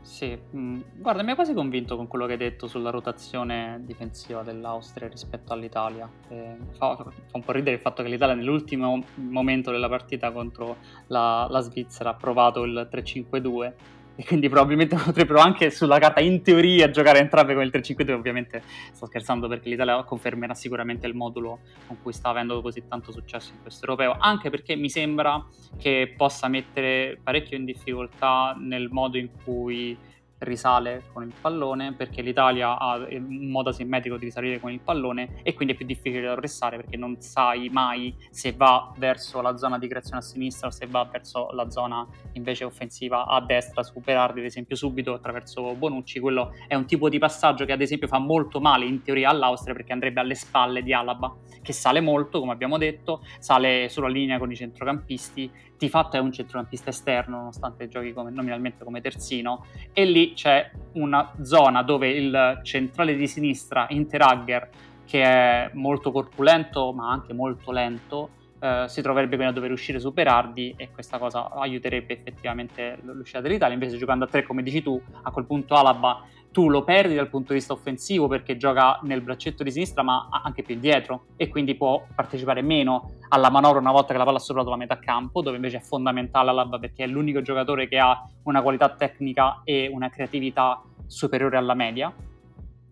Sì, 0.06 0.38
mm, 0.54 0.80
guarda, 0.94 1.24
mi 1.24 1.32
ha 1.32 1.34
quasi 1.34 1.52
convinto 1.52 1.96
con 1.96 2.06
quello 2.06 2.26
che 2.26 2.32
hai 2.32 2.38
detto 2.38 2.68
sulla 2.68 2.90
rotazione 2.90 3.80
difensiva 3.84 4.42
dell'Austria 4.42 5.08
rispetto 5.08 5.52
all'Italia. 5.52 6.08
Eh, 6.28 6.56
fa, 6.78 6.94
fa, 6.94 7.10
un 7.32 7.42
po' 7.42 7.52
ridere 7.52 7.74
il 7.74 7.82
fatto 7.82 8.04
che 8.04 8.08
l'Italia 8.08 8.36
nell'ultimo 8.36 9.02
momento 9.16 9.72
della 9.72 9.88
partita 9.88 10.30
contro 10.30 10.76
la, 11.08 11.48
la 11.50 11.60
Svizzera 11.60 12.10
ha 12.10 12.14
provato 12.14 12.62
il 12.62 12.88
3-5-2 12.90 13.72
e 14.16 14.24
quindi 14.24 14.48
probabilmente 14.48 14.96
potrebbero 15.02 15.38
anche 15.38 15.70
sulla 15.70 15.98
carta 15.98 16.20
in 16.20 16.42
teoria 16.42 16.90
giocare 16.90 17.18
entrambe 17.18 17.54
con 17.54 17.62
il 17.62 17.70
3-5-2 17.72 18.12
ovviamente 18.12 18.62
sto 18.92 19.06
scherzando 19.06 19.46
perché 19.46 19.68
l'Italia 19.68 20.02
confermerà 20.02 20.54
sicuramente 20.54 21.06
il 21.06 21.14
modulo 21.14 21.60
con 21.86 21.98
cui 22.02 22.12
sta 22.12 22.30
avendo 22.30 22.60
così 22.62 22.82
tanto 22.88 23.12
successo 23.12 23.52
in 23.52 23.62
questo 23.62 23.84
europeo 23.86 24.16
anche 24.18 24.50
perché 24.50 24.74
mi 24.74 24.88
sembra 24.88 25.44
che 25.78 26.14
possa 26.16 26.48
mettere 26.48 27.18
parecchio 27.22 27.56
in 27.56 27.64
difficoltà 27.64 28.56
nel 28.58 28.88
modo 28.90 29.18
in 29.18 29.28
cui 29.44 29.96
risale 30.38 31.04
con 31.12 31.22
il 31.22 31.32
pallone 31.40 31.94
perché 31.94 32.22
l'Italia 32.22 32.78
ha 32.78 32.96
un 32.96 33.50
modo 33.50 33.70
asimmetrico 33.70 34.16
di 34.16 34.26
risalire 34.26 34.60
con 34.60 34.70
il 34.70 34.80
pallone 34.80 35.40
e 35.42 35.54
quindi 35.54 35.74
è 35.74 35.76
più 35.76 35.86
difficile 35.86 36.22
da 36.22 36.32
arrestare 36.32 36.76
perché 36.76 36.96
non 36.96 37.20
sai 37.20 37.68
mai 37.70 38.14
se 38.30 38.52
va 38.52 38.92
verso 38.98 39.40
la 39.40 39.56
zona 39.56 39.78
di 39.78 39.88
creazione 39.88 40.18
a 40.18 40.22
sinistra 40.22 40.68
o 40.68 40.70
se 40.70 40.86
va 40.86 41.08
verso 41.10 41.50
la 41.52 41.70
zona 41.70 42.06
invece 42.32 42.64
offensiva 42.64 43.26
a 43.26 43.40
destra, 43.40 43.82
superarli 43.82 44.40
ad 44.40 44.46
esempio 44.46 44.76
subito 44.76 45.14
attraverso 45.14 45.74
Bonucci, 45.74 46.20
quello 46.20 46.52
è 46.66 46.74
un 46.74 46.84
tipo 46.84 47.08
di 47.08 47.18
passaggio 47.18 47.64
che 47.64 47.72
ad 47.72 47.80
esempio 47.80 48.08
fa 48.08 48.18
molto 48.18 48.60
male 48.60 48.84
in 48.84 49.02
teoria 49.02 49.30
all'Austria 49.30 49.74
perché 49.74 49.92
andrebbe 49.92 50.20
alle 50.20 50.34
spalle 50.34 50.82
di 50.82 50.92
Alaba 50.92 51.34
che 51.66 51.72
sale 51.72 52.00
molto 52.00 52.38
come 52.38 52.52
abbiamo 52.52 52.78
detto, 52.78 53.24
sale 53.40 53.88
sulla 53.88 54.06
linea 54.06 54.38
con 54.38 54.52
i 54.52 54.54
centrocampisti. 54.54 55.50
Di 55.76 55.88
fatto 55.88 56.16
è 56.16 56.20
un 56.20 56.32
centrocampista 56.32 56.90
esterno, 56.90 57.36
nonostante 57.38 57.88
giochi 57.88 58.12
come, 58.12 58.30
nominalmente 58.30 58.84
come 58.84 59.00
terzino, 59.00 59.66
e 59.92 60.04
lì 60.04 60.25
c'è 60.34 60.70
una 60.92 61.32
zona 61.42 61.82
dove 61.82 62.08
il 62.10 62.60
centrale 62.62 63.14
di 63.14 63.26
sinistra, 63.26 63.86
Interagger, 63.90 64.68
che 65.04 65.22
è 65.22 65.70
molto 65.74 66.10
corpulento 66.10 66.92
ma 66.92 67.10
anche 67.10 67.32
molto 67.32 67.70
lento, 67.70 68.30
eh, 68.58 68.84
si 68.88 69.02
troverebbe 69.02 69.36
quindi 69.36 69.52
a 69.52 69.54
dover 69.54 69.70
uscire 69.70 70.00
su 70.00 70.12
Berardi 70.12 70.74
e 70.76 70.90
questa 70.90 71.18
cosa 71.18 71.50
aiuterebbe 71.50 72.14
effettivamente 72.14 72.98
l'uscita 73.02 73.40
dell'Italia. 73.40 73.74
Invece 73.74 73.96
giocando 73.96 74.24
a 74.24 74.28
tre, 74.28 74.42
come 74.42 74.62
dici 74.62 74.82
tu, 74.82 75.00
a 75.22 75.30
quel 75.30 75.44
punto 75.44 75.74
Alaba 75.74 76.24
tu 76.50 76.68
lo 76.68 76.84
perdi 76.84 77.14
dal 77.14 77.28
punto 77.28 77.52
di 77.52 77.58
vista 77.58 77.72
offensivo 77.72 78.28
perché 78.28 78.56
gioca 78.56 78.98
nel 79.02 79.20
braccetto 79.20 79.62
di 79.62 79.70
sinistra 79.70 80.02
ma 80.02 80.28
anche 80.30 80.62
più 80.62 80.74
indietro 80.74 81.26
e 81.36 81.48
quindi 81.48 81.74
può 81.74 82.04
partecipare 82.14 82.62
meno 82.62 83.12
alla 83.28 83.50
manovra 83.50 83.80
una 83.80 83.92
volta 83.92 84.12
che 84.12 84.18
la 84.18 84.24
palla 84.24 84.38
ha 84.38 84.40
superato 84.40 84.70
la 84.70 84.76
metà 84.76 84.98
campo 84.98 85.42
dove 85.42 85.56
invece 85.56 85.78
è 85.78 85.80
fondamentale 85.80 86.50
Alaba 86.50 86.78
perché 86.78 87.04
è 87.04 87.06
l'unico 87.06 87.42
giocatore 87.42 87.88
che 87.88 87.98
ha 87.98 88.26
una 88.44 88.62
qualità 88.62 88.88
tecnica 88.90 89.60
e 89.64 89.90
una 89.92 90.08
creatività 90.08 90.82
superiore 91.06 91.56
alla 91.56 91.74
media 91.74 92.12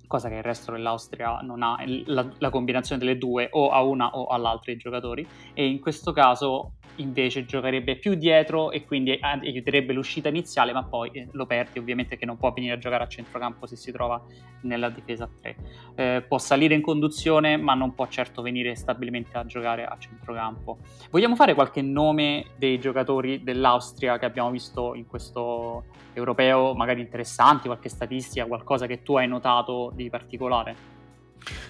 cosa 0.06 0.28
che 0.28 0.36
il 0.36 0.42
resto 0.42 0.70
dell'Austria 0.70 1.40
non 1.40 1.62
ha, 1.62 1.76
la, 2.04 2.24
la 2.38 2.50
combinazione 2.50 3.00
delle 3.00 3.18
due 3.18 3.48
o 3.50 3.70
a 3.70 3.82
una 3.82 4.10
o 4.16 4.26
all'altra 4.26 4.70
i 4.70 4.76
giocatori. 4.76 5.26
E 5.54 5.66
in 5.66 5.80
questo 5.80 6.12
caso 6.12 6.74
invece 6.96 7.44
giocherebbe 7.44 7.96
più 7.96 8.14
dietro 8.14 8.70
e 8.70 8.84
quindi 8.84 9.18
aiuterebbe 9.20 9.92
l'uscita 9.92 10.28
iniziale, 10.28 10.72
ma 10.72 10.84
poi 10.84 11.10
eh, 11.12 11.28
lo 11.32 11.46
perdi 11.46 11.78
ovviamente 11.78 12.16
che 12.16 12.26
non 12.26 12.36
può 12.36 12.52
venire 12.52 12.74
a 12.74 12.78
giocare 12.78 13.04
a 13.04 13.06
centrocampo 13.06 13.66
se 13.66 13.76
si 13.76 13.92
trova 13.92 14.22
nella 14.62 14.88
difesa 14.88 15.24
a 15.24 15.28
3. 15.40 15.56
Eh, 15.94 16.24
può 16.26 16.38
salire 16.38 16.74
in 16.74 16.82
conduzione, 16.82 17.56
ma 17.56 17.74
non 17.74 17.94
può 17.94 18.06
certo 18.08 18.42
venire 18.42 18.74
stabilmente 18.76 19.36
a 19.36 19.44
giocare 19.44 19.84
a 19.84 19.96
centrocampo. 19.98 20.78
Vogliamo 21.10 21.34
fare 21.36 21.54
qualche 21.54 21.82
nome 21.82 22.46
dei 22.56 22.78
giocatori 22.78 23.42
dell'Austria 23.42 24.18
che 24.18 24.24
abbiamo 24.24 24.50
visto 24.50 24.94
in 24.94 25.06
questo 25.06 25.84
europeo, 26.12 26.74
magari 26.74 27.00
interessanti, 27.00 27.66
qualche 27.66 27.88
statistica, 27.88 28.46
qualcosa 28.46 28.86
che 28.86 29.02
tu 29.02 29.16
hai 29.16 29.26
notato 29.26 29.92
di 29.94 30.08
particolare? 30.08 30.92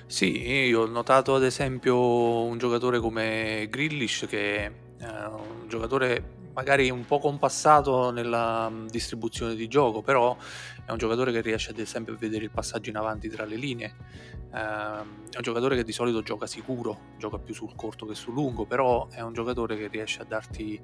Sì, 0.06 0.48
io 0.48 0.82
ho 0.82 0.86
notato 0.86 1.34
ad 1.34 1.42
esempio 1.42 2.44
un 2.44 2.58
giocatore 2.58 3.00
come 3.00 3.66
Grillish 3.70 4.26
che 4.28 4.83
un 5.06 5.68
giocatore 5.68 6.42
magari 6.54 6.88
un 6.88 7.04
po' 7.04 7.18
compassato 7.18 8.10
nella 8.10 8.70
mm, 8.70 8.86
distribuzione 8.86 9.54
di 9.54 9.68
gioco, 9.68 10.02
però 10.02 10.36
è 10.84 10.90
un 10.90 10.98
giocatore 10.98 11.32
che 11.32 11.40
riesce 11.40 11.70
ad 11.70 11.78
esempio 11.78 12.14
a 12.14 12.16
vedere 12.16 12.44
il 12.44 12.50
passaggio 12.50 12.90
in 12.90 12.96
avanti 12.96 13.28
tra 13.28 13.44
le 13.44 13.56
linee. 13.56 13.94
Eh, 14.52 14.56
è 14.56 15.36
un 15.36 15.42
giocatore 15.42 15.76
che 15.76 15.82
di 15.82 15.92
solito 15.92 16.22
gioca 16.22 16.46
sicuro, 16.46 17.12
gioca 17.18 17.38
più 17.38 17.52
sul 17.52 17.74
corto 17.74 18.06
che 18.06 18.14
sul 18.14 18.34
lungo, 18.34 18.64
però 18.64 19.08
è 19.10 19.20
un 19.20 19.32
giocatore 19.32 19.76
che 19.76 19.88
riesce 19.88 20.22
a 20.22 20.24
darti, 20.24 20.80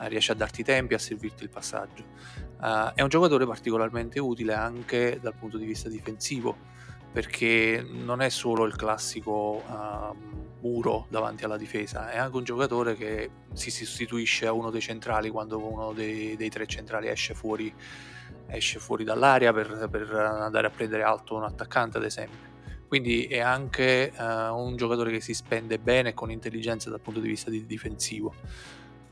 eh, 0.00 0.08
riesce 0.08 0.32
a 0.32 0.34
darti 0.34 0.64
tempi, 0.64 0.94
a 0.94 0.98
servirti 0.98 1.44
il 1.44 1.50
passaggio. 1.50 2.04
Eh, 2.60 2.92
è 2.94 3.02
un 3.02 3.08
giocatore 3.08 3.46
particolarmente 3.46 4.18
utile 4.18 4.54
anche 4.54 5.18
dal 5.20 5.34
punto 5.34 5.56
di 5.56 5.64
vista 5.64 5.88
difensivo 5.88 6.70
perché 7.12 7.86
non 7.88 8.22
è 8.22 8.30
solo 8.30 8.64
il 8.64 8.74
classico 8.74 9.62
uh, 9.66 10.41
muro 10.62 11.06
davanti 11.08 11.44
alla 11.44 11.56
difesa, 11.56 12.10
è 12.10 12.18
anche 12.18 12.36
un 12.36 12.44
giocatore 12.44 12.94
che 12.94 13.30
si 13.52 13.70
sostituisce 13.70 14.46
a 14.46 14.52
uno 14.52 14.70
dei 14.70 14.80
centrali 14.80 15.28
quando 15.28 15.58
uno 15.58 15.92
dei, 15.92 16.36
dei 16.36 16.48
tre 16.48 16.66
centrali 16.66 17.08
esce 17.08 17.34
fuori, 17.34 17.72
esce 18.46 18.78
fuori 18.78 19.04
dall'area 19.04 19.52
per, 19.52 19.88
per, 19.90 20.10
andare 20.14 20.66
a 20.66 20.70
prendere 20.70 21.02
alto 21.02 21.34
un 21.34 21.44
attaccante, 21.44 21.98
ad 21.98 22.04
esempio. 22.04 22.50
Quindi 22.86 23.24
è 23.24 23.40
anche 23.40 24.12
uh, 24.16 24.22
un 24.54 24.76
giocatore 24.76 25.10
che 25.10 25.20
si 25.20 25.32
spende 25.32 25.78
bene 25.78 26.12
con 26.12 26.30
intelligenza 26.30 26.90
dal 26.90 27.00
punto 27.00 27.20
di 27.20 27.28
vista 27.28 27.50
di 27.50 27.64
difensivo. 27.64 28.34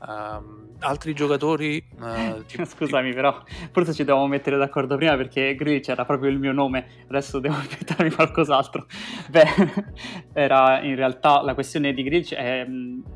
Um, 0.07 0.71
altri 0.79 1.13
giocatori. 1.13 1.83
Uh, 1.99 2.43
tipo, 2.47 2.65
Scusami, 2.65 3.09
tipo... 3.09 3.21
però 3.21 3.43
forse 3.71 3.93
ci 3.93 4.03
dovevamo 4.03 4.27
mettere 4.27 4.57
d'accordo 4.57 4.95
prima 4.95 5.15
perché 5.15 5.55
Glitch 5.55 5.89
era 5.89 6.05
proprio 6.05 6.29
il 6.29 6.39
mio 6.39 6.51
nome. 6.51 6.85
Adesso 7.07 7.39
devo 7.39 7.55
aspettarmi 7.61 8.11
qualcos'altro. 8.11 8.85
Beh, 9.29 9.45
era 10.33 10.81
in 10.81 10.95
realtà 10.95 11.41
la 11.41 11.53
questione 11.53 11.93
di 11.93 12.03
Glitch. 12.03 12.33
È... 12.33 12.65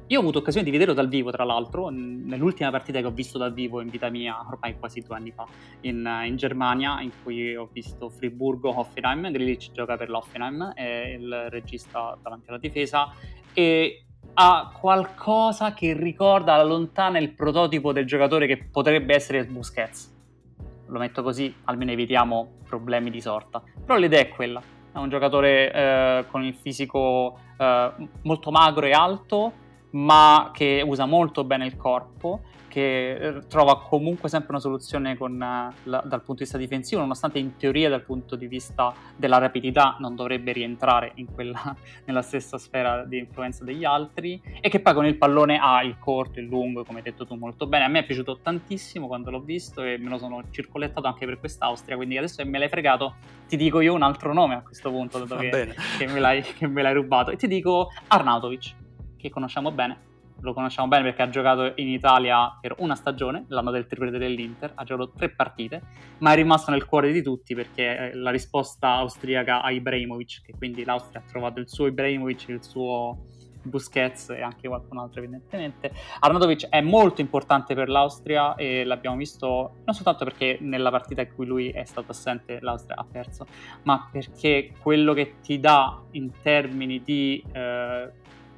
Io 0.08 0.18
ho 0.18 0.22
avuto 0.22 0.40
occasione 0.40 0.66
di 0.66 0.72
vederlo 0.72 0.94
dal 0.94 1.08
vivo, 1.08 1.32
tra 1.32 1.44
l'altro, 1.44 1.90
nell'ultima 1.90 2.70
partita 2.70 3.00
che 3.00 3.06
ho 3.06 3.12
visto 3.12 3.38
dal 3.38 3.54
vivo 3.54 3.82
in 3.82 3.90
vita 3.90 4.10
mia, 4.10 4.46
ormai 4.48 4.78
quasi 4.78 5.02
due 5.02 5.16
anni 5.16 5.32
fa, 5.32 5.48
in, 5.82 6.08
in 6.26 6.36
Germania, 6.36 7.02
in 7.02 7.12
cui 7.24 7.56
ho 7.56 7.68
visto 7.72 8.10
Friburgo-Hoffenheim. 8.10 9.32
Grilic 9.32 9.72
gioca 9.72 9.98
per 9.98 10.10
l'Hoffenheim, 10.10 10.74
è 10.74 11.16
il 11.18 11.48
regista 11.50 12.18
davanti 12.22 12.50
alla 12.50 12.60
difesa. 12.60 13.12
E 13.54 14.05
ha 14.34 14.72
qualcosa 14.80 15.74
che 15.74 15.94
ricorda 15.94 16.54
alla 16.54 16.64
lontana 16.64 17.20
il 17.20 17.32
prototipo 17.32 17.92
del 17.94 18.06
giocatore 18.06 18.48
che 18.48 18.68
potrebbe 18.72 19.16
essere 19.16 19.46
Busquets. 19.46 20.14
Lo 20.88 21.00
metto 21.00 21.24
così, 21.24 21.54
almeno 21.66 21.92
evitiamo 21.92 22.58
problemi 22.68 23.10
di 23.10 23.22
sorta. 23.22 23.62
Però 23.86 23.98
l'idea 23.98 24.20
è 24.20 24.30
quella. 24.30 24.62
È 24.92 24.98
un 24.98 25.10
giocatore 25.10 25.72
eh, 25.72 26.26
con 26.30 26.44
il 26.44 26.54
fisico 26.54 27.40
eh, 27.58 27.92
molto 28.22 28.52
magro 28.52 28.86
e 28.86 28.92
alto, 28.92 29.52
ma 29.96 30.52
che 30.54 30.84
usa 30.86 31.06
molto 31.06 31.44
bene 31.44 31.66
il 31.66 31.76
corpo 31.78 32.42
che 32.76 33.16
eh, 33.16 33.48
trova 33.48 33.80
comunque 33.80 34.28
sempre 34.28 34.52
una 34.52 34.60
soluzione 34.60 35.16
con, 35.16 35.32
uh, 35.32 35.74
la, 35.84 36.04
dal 36.06 36.20
punto 36.20 36.34
di 36.34 36.40
vista 36.40 36.58
difensivo, 36.58 37.00
nonostante 37.00 37.40
in 37.40 37.56
teoria 37.56 37.88
dal 37.88 38.04
punto 38.04 38.36
di 38.36 38.48
vista 38.48 38.94
della 39.16 39.38
rapidità 39.38 39.96
non 40.02 40.14
dovrebbe 40.14 40.52
rientrare 40.52 41.14
quella, 41.34 41.74
nella 42.04 42.22
stessa 42.22 42.58
sfera 42.58 43.06
di 43.06 43.18
influenza 43.18 43.64
degli 43.64 43.86
altri, 43.86 44.42
e 44.60 44.68
che 44.68 44.82
poi 44.82 44.94
con 44.94 45.06
il 45.06 45.16
pallone 45.16 45.58
ha 45.58 45.82
il 45.84 45.98
corto, 45.98 46.42
il 46.42 46.48
lungo, 46.48 46.84
come 46.84 46.98
hai 46.98 47.06
detto 47.06 47.26
tu 47.26 47.36
molto 47.36 47.66
bene. 47.66 47.86
A 47.86 47.88
me 47.88 48.00
è 48.00 48.06
piaciuto 48.06 48.40
tantissimo 48.42 49.08
quando 49.08 49.32
l'ho 49.32 49.40
visto 49.40 49.82
e 49.82 49.98
me 49.98 50.10
lo 50.10 50.18
sono 50.18 50.44
circolettato 50.50 51.08
anche 51.08 51.26
per 51.26 51.40
quest'Austria, 51.40 51.96
quindi 51.96 52.18
adesso 52.18 52.44
che 52.44 52.50
me 52.50 52.60
l'hai 52.60 52.68
fregato 52.68 53.16
ti 53.48 53.56
dico 53.56 53.80
io 53.80 53.94
un 53.94 54.02
altro 54.02 54.34
nome 54.34 54.56
a 54.56 54.62
questo 54.62 54.92
punto, 54.92 55.20
dato 55.20 55.38
che, 55.38 55.74
che, 55.98 56.08
me 56.08 56.44
che 56.58 56.68
me 56.68 56.82
l'hai 56.82 56.94
rubato, 56.94 57.32
e 57.32 57.38
ti 57.38 57.48
dico 57.48 57.88
Arnautovic, 58.08 58.84
che 59.26 59.32
conosciamo 59.32 59.72
bene 59.72 60.14
lo 60.42 60.54
conosciamo 60.54 60.88
bene 60.88 61.04
perché 61.04 61.22
ha 61.22 61.30
giocato 61.30 61.72
in 61.76 61.88
Italia 61.88 62.58
per 62.60 62.76
una 62.80 62.96
stagione, 62.96 63.46
l'anno 63.48 63.72
del 63.72 63.88
triplete 63.88 64.18
dell'Inter, 64.18 64.74
ha 64.76 64.84
giocato 64.84 65.14
tre 65.16 65.30
partite, 65.30 65.82
ma 66.20 66.34
è 66.34 66.36
rimasto 66.36 66.72
nel 66.72 66.86
cuore 66.86 67.12
di 67.12 67.24
tutti 67.24 67.56
perché 67.56 68.12
è 68.12 68.14
la 68.14 68.32
risposta 68.32 68.96
austriaca 68.96 69.62
a 69.62 69.72
Ibrahimovic, 69.72 70.42
che 70.44 70.54
quindi 70.56 70.84
l'Austria 70.84 71.22
ha 71.22 71.30
trovato 71.30 71.60
il 71.60 71.70
suo 71.70 71.88
Ibrahimovic, 71.88 72.50
il 72.50 72.64
suo 72.64 73.18
Busquets 73.66 74.30
e 74.30 74.42
anche 74.42 74.68
qualcun 74.68 75.00
altro 75.00 75.22
evidentemente. 75.22 75.92
Arnautovic 76.20 76.68
è 76.70 76.82
molto 76.82 77.22
importante 77.22 77.74
per 77.74 77.90
l'Austria 77.90 78.56
e 78.56 78.84
l'abbiamo 78.84 79.18
visto 79.18 79.78
non 79.84 79.96
soltanto 79.96 80.24
perché 80.24 80.58
nella 80.62 80.92
partita 80.92 81.22
in 81.22 81.34
cui 81.34 81.46
lui 81.46 81.70
è 81.70 81.84
stato 81.84 82.12
assente 82.12 82.60
l'Austria 82.62 82.98
ha 82.98 83.06
perso, 83.10 83.48
ma 83.84 84.08
perché 84.12 84.74
quello 84.80 85.14
che 85.14 85.36
ti 85.42 85.60
dà 85.60 86.00
in 86.12 86.32
termini 86.42 87.02
di 87.02 87.44
eh, 87.52 88.12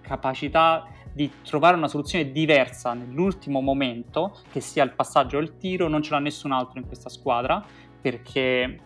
capacità 0.07 0.87
di 1.11 1.31
trovare 1.43 1.75
una 1.75 1.87
soluzione 1.87 2.31
diversa 2.31 2.93
nell'ultimo 2.93 3.59
momento, 3.59 4.37
che 4.51 4.59
sia 4.59 4.83
il 4.83 4.91
passaggio 4.91 5.37
o 5.37 5.41
il 5.41 5.57
tiro, 5.57 5.87
non 5.87 6.01
ce 6.01 6.11
l'ha 6.11 6.19
nessun 6.19 6.51
altro 6.51 6.79
in 6.79 6.85
questa 6.85 7.09
squadra, 7.09 7.63
perché 7.99 8.79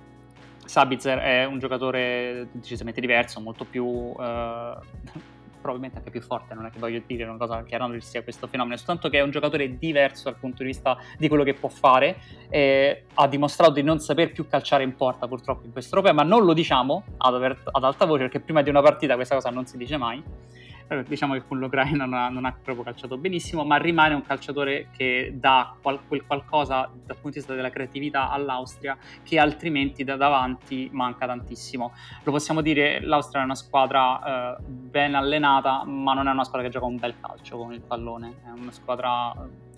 Sabitzer 0.63 1.19
è 1.19 1.45
un 1.45 1.59
giocatore 1.59 2.47
decisamente 2.51 3.01
diverso, 3.01 3.39
molto 3.39 3.65
più... 3.65 4.13
Eh, 4.19 5.29
probabilmente 5.61 5.99
anche 5.99 6.09
più 6.09 6.21
forte, 6.21 6.55
non 6.55 6.65
è 6.65 6.71
che 6.71 6.79
voglio 6.79 6.99
dire 7.05 7.23
una 7.23 7.37
cosa 7.37 7.63
che 7.63 7.75
Arnold 7.75 8.01
sia 8.01 8.23
questo 8.23 8.47
fenomeno, 8.47 8.75
soltanto 8.77 9.09
che 9.09 9.19
è 9.19 9.21
un 9.21 9.29
giocatore 9.29 9.77
diverso 9.77 10.23
dal 10.23 10.39
punto 10.39 10.63
di 10.63 10.69
vista 10.69 10.97
di 11.19 11.27
quello 11.27 11.43
che 11.43 11.53
può 11.53 11.69
fare, 11.69 12.17
eh, 12.49 13.03
ha 13.13 13.27
dimostrato 13.27 13.73
di 13.73 13.83
non 13.83 13.99
saper 13.99 14.31
più 14.31 14.47
calciare 14.47 14.83
in 14.83 14.95
porta 14.95 15.27
purtroppo 15.27 15.65
in 15.65 15.71
questo 15.71 15.95
europeo, 15.95 16.15
ma 16.15 16.23
non 16.23 16.43
lo 16.43 16.53
diciamo 16.53 17.03
ad, 17.17 17.35
ad 17.71 17.83
alta 17.83 18.05
voce 18.05 18.23
perché 18.23 18.39
prima 18.39 18.63
di 18.63 18.69
una 18.71 18.81
partita 18.81 19.13
questa 19.13 19.35
cosa 19.35 19.51
non 19.51 19.67
si 19.67 19.77
dice 19.77 19.97
mai 19.97 20.23
diciamo 21.07 21.33
che 21.33 21.43
con 21.48 21.57
l'Ucraina 21.57 22.05
non 22.05 22.13
ha, 22.13 22.29
non 22.29 22.45
ha, 22.45 22.51
proprio 22.51 22.83
calciato 22.83 23.17
benissimo, 23.17 23.63
ma 23.63 23.77
rimane 23.77 24.13
un 24.13 24.24
calciatore 24.24 24.89
che 24.95 25.31
dà 25.36 25.74
qual, 25.81 26.00
quel 26.07 26.25
qualcosa 26.25 26.89
dal 26.91 27.15
punto 27.15 27.29
di 27.29 27.36
vista 27.36 27.53
della 27.53 27.69
creatività 27.69 28.29
all'Austria 28.29 28.98
che 29.24 29.39
altrimenti 29.39 30.03
da 30.03 30.15
davanti 30.17 30.89
manca 30.91 31.25
tantissimo. 31.25 31.93
Lo 32.24 32.31
possiamo 32.31 32.62
dire, 32.62 33.00
l'Austria 33.01 33.41
è 33.41 33.45
una 33.45 33.55
squadra 33.55 34.57
eh, 34.57 34.62
ben 34.63 35.15
allenata, 35.15 35.83
ma 35.86 36.13
non 36.13 36.27
è 36.27 36.31
una 36.31 36.43
squadra 36.43 36.67
che 36.67 36.74
gioca 36.74 36.86
un 36.86 36.98
bel 36.98 37.15
calcio 37.19 37.57
con 37.57 37.74
il 37.74 37.81
pallone, 37.81 38.41
è 38.45 38.50
una 38.50 38.71
squadra 38.71 39.33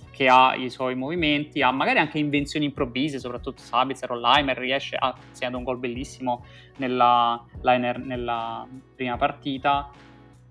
che 0.09 0.27
ha 0.27 0.53
i 0.55 0.69
suoi 0.69 0.95
movimenti, 0.95 1.63
ha 1.63 1.71
magari 1.71 1.97
anche 1.97 2.19
invenzioni 2.19 2.65
improvvise, 2.65 3.17
soprattutto 3.17 3.61
Sabitzer 3.61 4.11
o 4.11 4.15
Leimer 4.15 4.57
riesce 4.57 4.95
a 4.95 5.13
segnare 5.31 5.57
un 5.57 5.63
gol 5.63 5.79
bellissimo 5.79 6.45
nella, 6.77 7.43
nella 7.61 8.67
prima 8.95 9.17
partita 9.17 9.89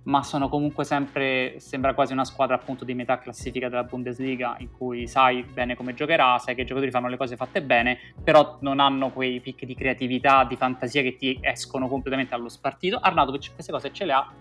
ma 0.05 0.23
sono 0.23 0.49
comunque 0.49 0.85
sempre, 0.85 1.61
sembra 1.61 1.95
quasi 1.95 2.13
una 2.13 2.25
squadra 2.25 2.57
appunto 2.57 2.85
di 2.85 2.95
metà 2.95 3.19
classifica 3.19 3.69
della 3.69 3.85
Bundesliga 3.85 4.57
in 4.59 4.71
cui 4.71 5.07
sai 5.07 5.43
bene 5.43 5.77
come 5.77 5.95
giocherà, 5.95 6.39
sai 6.39 6.55
che 6.55 6.63
i 6.63 6.65
giocatori 6.65 6.91
fanno 6.91 7.09
le 7.09 7.17
cose 7.17 7.37
fatte 7.37 7.63
bene, 7.63 7.99
però 8.23 8.59
non 8.61 8.81
hanno 8.81 9.11
quei 9.11 9.41
picchi 9.41 9.67
di 9.67 9.75
creatività, 9.75 10.45
di 10.45 10.57
fantasia 10.57 11.03
che 11.03 11.17
ti 11.17 11.39
escono 11.41 11.89
completamente 11.89 12.35
allo 12.35 12.49
spartito. 12.49 12.99
Arnautovic 12.99 13.55
queste 13.55 13.73
cose 13.73 13.93
ce 13.93 14.05
le 14.05 14.13
ha, 14.13 14.33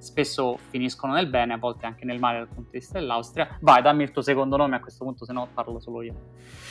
spesso 0.00 0.58
finiscono 0.70 1.12
nel 1.12 1.28
bene, 1.28 1.54
a 1.54 1.58
volte 1.58 1.86
anche 1.86 2.04
nel 2.04 2.18
male 2.18 2.38
dal 2.38 2.48
punto 2.48 2.70
di 2.70 2.78
vista 2.78 2.98
dell'Austria. 2.98 3.58
Vai, 3.60 3.82
dammi 3.82 4.02
il 4.02 4.10
tuo 4.10 4.22
secondo 4.22 4.56
nome 4.56 4.76
a 4.76 4.80
questo 4.80 5.04
punto, 5.04 5.24
se 5.24 5.32
no 5.32 5.48
parlo 5.52 5.78
solo 5.80 6.02
io. 6.02 6.14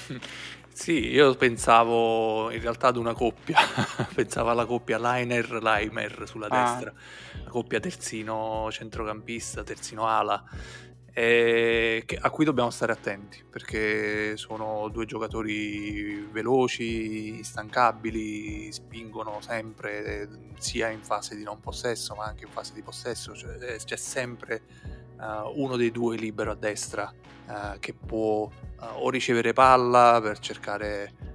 Sì, 0.80 1.10
io 1.10 1.36
pensavo 1.36 2.50
in 2.52 2.62
realtà 2.62 2.88
ad 2.88 2.96
una 2.96 3.14
coppia, 3.14 3.58
pensavo 4.16 4.50
alla 4.50 4.66
coppia 4.66 4.98
Liner-Leimer 4.98 6.24
sulla 6.26 6.48
ah. 6.48 6.64
destra, 6.64 6.94
la 7.44 7.50
coppia 7.50 7.82
terzino-centrocampista, 7.82 9.62
terzino-ala, 9.64 10.42
eh, 10.42 10.99
a 11.13 12.30
cui 12.30 12.46
dobbiamo 12.46 12.70
stare 12.70 12.92
attenti 12.92 13.44
perché 13.50 14.38
sono 14.38 14.89
due 14.89 15.06
giocatori 15.06 16.28
veloci, 16.32 17.38
instancabili, 17.38 18.72
spingono 18.72 19.42
sempre 19.42 20.30
sia 20.58 20.89
in 20.89 21.02
fase 21.02 21.36
di 21.36 21.43
non 21.43 21.60
possesso 21.60 22.15
ma 22.15 22.26
anche 22.26 22.45
in 22.45 22.52
fase 22.52 22.74
di 22.74 22.82
possesso, 22.82 23.34
cioè, 23.34 23.58
eh, 23.60 23.78
c'è 23.78 23.98
sempre 23.98 24.62
uh, 25.17 25.62
uno 25.62 25.76
dei 25.76 25.91
due 25.91 26.15
libero 26.15 26.52
a 26.52 26.56
destra 26.56 27.12
uh, 27.48 27.80
che 27.80 27.93
può 27.93 28.43
uh, 28.45 28.86
o 28.95 29.10
ricevere 29.10 29.54
palla 29.54 30.19
per 30.22 30.39
cercare 30.39 31.28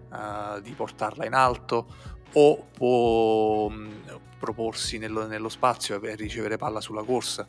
di 0.63 0.71
portarla 0.71 1.27
in 1.27 1.35
alto 1.35 2.14
o 2.35 2.67
può 2.73 3.69
mh, 3.69 4.21
proporsi 4.39 4.99
nello, 4.99 5.27
nello, 5.27 5.49
spazio 5.49 6.01
e 6.03 6.15
ricevere 6.17 6.57
palla 6.57 6.81
sulla 6.81 7.03
corsa 7.03 7.49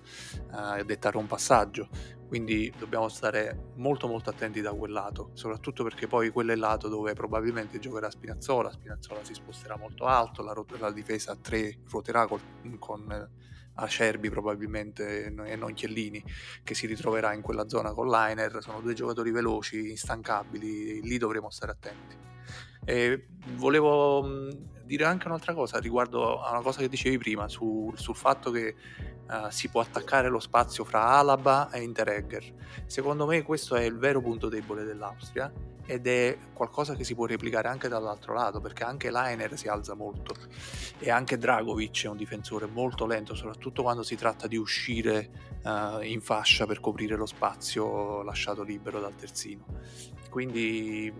e 0.77 0.83
dettare 0.85 1.17
un 1.17 1.27
passaggio. 1.27 1.89
Quindi 2.27 2.73
dobbiamo 2.77 3.07
stare 3.07 3.71
molto 3.75 4.07
molto 4.07 4.29
attenti 4.29 4.61
da 4.61 4.73
quel 4.73 4.91
lato, 4.91 5.29
soprattutto 5.33 5.83
perché 5.83 6.07
poi 6.07 6.29
quello 6.29 6.51
è 6.51 6.53
il 6.53 6.59
lato 6.59 6.87
dove 6.87 7.13
probabilmente 7.13 7.79
giocherà 7.79 8.09
Spinazzola, 8.09 8.71
Spinazzola 8.71 9.23
si 9.23 9.33
sposterà 9.33 9.77
molto 9.77 10.05
alto, 10.05 10.41
la, 10.41 10.53
la 10.79 10.91
difesa 10.91 11.33
a 11.33 11.37
3 11.39 11.81
ruoterà 11.87 12.25
col, 12.25 12.41
con 12.79 13.29
Acerbi 13.77 14.29
probabilmente 14.29 15.25
e 15.25 15.55
non 15.55 15.73
Chiellini 15.73 16.23
che 16.63 16.73
si 16.73 16.87
ritroverà 16.87 17.33
in 17.33 17.41
quella 17.41 17.67
zona 17.67 17.93
con 17.93 18.07
Liner 18.07 18.59
sono 18.61 18.79
due 18.79 18.93
giocatori 18.93 19.31
veloci 19.31 19.89
instancabili 19.89 21.01
lì 21.01 21.17
dovremo 21.17 21.49
stare 21.49 21.73
attenti. 21.73 22.15
E 22.85 23.27
volevo 23.55 24.23
dire 24.85 25.05
anche 25.05 25.27
un'altra 25.27 25.53
cosa 25.53 25.79
riguardo 25.79 26.41
a 26.41 26.51
una 26.51 26.61
cosa 26.61 26.79
che 26.79 26.89
dicevi 26.89 27.17
prima 27.17 27.47
su, 27.47 27.91
sul 27.95 28.15
fatto 28.15 28.51
che 28.51 28.75
uh, 29.27 29.49
si 29.49 29.69
può 29.69 29.81
attaccare 29.81 30.29
lo 30.29 30.39
spazio 30.39 30.83
fra 30.83 31.07
Alaba 31.07 31.69
e 31.71 31.81
Interegger 31.81 32.53
secondo 32.85 33.25
me 33.25 33.41
questo 33.43 33.75
è 33.75 33.83
il 33.83 33.97
vero 33.97 34.21
punto 34.21 34.47
debole 34.47 34.83
dell'Austria 34.83 35.51
ed 35.85 36.07
è 36.07 36.37
qualcosa 36.53 36.95
che 36.95 37.03
si 37.03 37.13
può 37.13 37.25
replicare 37.25 37.67
anche 37.67 37.87
dall'altro 37.87 38.33
lato 38.33 38.59
perché 38.59 38.83
anche 38.83 39.11
Liner 39.11 39.57
si 39.57 39.67
alza 39.67 39.93
molto. 39.93 40.35
E 40.99 41.09
anche 41.09 41.37
Dragovic 41.37 42.05
è 42.05 42.07
un 42.07 42.17
difensore 42.17 42.65
molto 42.65 43.05
lento 43.05 43.35
soprattutto 43.35 43.83
quando 43.83 44.03
si 44.03 44.15
tratta 44.15 44.47
di 44.47 44.57
uscire 44.57 45.29
uh, 45.63 46.01
in 46.01 46.21
fascia 46.21 46.65
per 46.65 46.79
coprire 46.79 47.15
lo 47.15 47.25
spazio 47.25 48.23
lasciato 48.23 48.63
libero 48.63 48.99
dal 48.99 49.15
terzino. 49.15 49.65
Quindi 50.29 51.13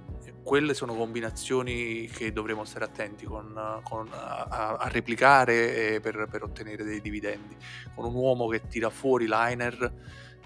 quelle 0.44 0.74
sono 0.74 0.94
combinazioni 0.94 2.06
che 2.08 2.34
dovremo 2.34 2.66
stare 2.66 2.86
attenti 2.86 3.26
con, 3.26 3.80
con, 3.84 4.10
a, 4.12 4.76
a, 4.78 4.88
replicare 4.90 6.00
per, 6.02 6.28
per 6.30 6.44
ottenere 6.44 6.84
dei 6.84 7.00
dividendi. 7.00 7.56
Con 7.96 8.06
un 8.06 8.14
uomo 8.14 8.48
che 8.48 8.68
tira 8.68 8.90
fuori 8.90 9.26
Liner 9.28 9.94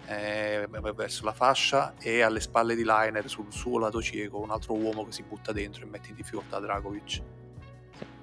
eh, 0.09 0.67
verso 0.95 1.23
la 1.23 1.33
fascia 1.33 1.93
e 1.99 2.21
alle 2.21 2.39
spalle 2.39 2.75
di 2.75 2.83
Liner 2.83 3.29
sul 3.29 3.51
suo 3.51 3.77
lato 3.77 4.01
cieco 4.01 4.39
un 4.39 4.49
altro 4.49 4.73
uomo 4.73 5.05
che 5.05 5.11
si 5.11 5.21
butta 5.21 5.51
dentro 5.51 5.83
e 5.83 5.87
mette 5.87 6.09
in 6.09 6.15
difficoltà 6.15 6.59
Dragovic. 6.59 7.21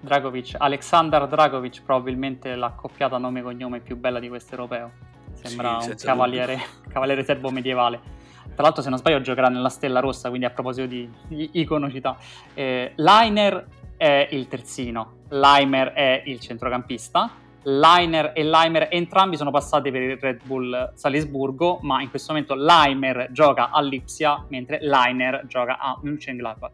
Dragovic, 0.01 0.55
Aleksandar 0.59 1.29
Dragovic 1.29 1.83
probabilmente 1.83 2.57
l'accoppiata 2.57 3.19
nome 3.19 3.41
e 3.41 3.43
cognome 3.45 3.81
più 3.81 3.97
bella 3.97 4.19
di 4.19 4.29
questo 4.29 4.57
europeo. 4.57 4.91
Sembra 5.35 5.81
sì, 5.81 5.91
un 5.91 5.97
cavaliere, 5.97 6.59
cavaliere 6.91 7.25
serbo 7.25 7.51
medievale. 7.51 8.15
Tra 8.55 8.65
l'altro, 8.65 8.83
se 8.83 8.89
non 8.89 8.99
sbaglio, 8.99 9.21
giocherà 9.21 9.49
nella 9.49 9.69
Stella 9.69 10.01
Rossa, 10.01 10.29
quindi 10.29 10.47
a 10.47 10.51
proposito 10.51 10.87
di, 10.87 11.09
di 11.29 11.51
iconocità. 11.53 12.17
Eh, 12.55 12.95
Liner 12.97 13.67
è 13.97 14.29
il 14.31 14.49
terzino, 14.49 15.19
Leimer 15.29 15.93
è 15.93 16.23
il 16.27 16.41
centrocampista 16.41 17.45
Liner 17.69 18.31
e 18.33 18.45
Leimer 18.45 18.89
entrambi 18.91 19.37
sono 19.37 19.51
passati 19.51 19.91
per 19.91 20.01
il 20.01 20.17
Red 20.19 20.43
Bull 20.45 20.93
Salisburgo, 20.95 21.81
ma 21.83 22.01
in 22.01 22.11
questo 22.11 22.33
momento 22.33 22.55
Leimer 22.55 23.29
gioca 23.33 23.71
a 23.71 23.81
Lipsia 23.83 24.45
mentre 24.49 24.79
Liner 24.81 25.45
gioca 25.47 25.79
a 25.79 25.99
Mönchengladbach. 26.01 26.73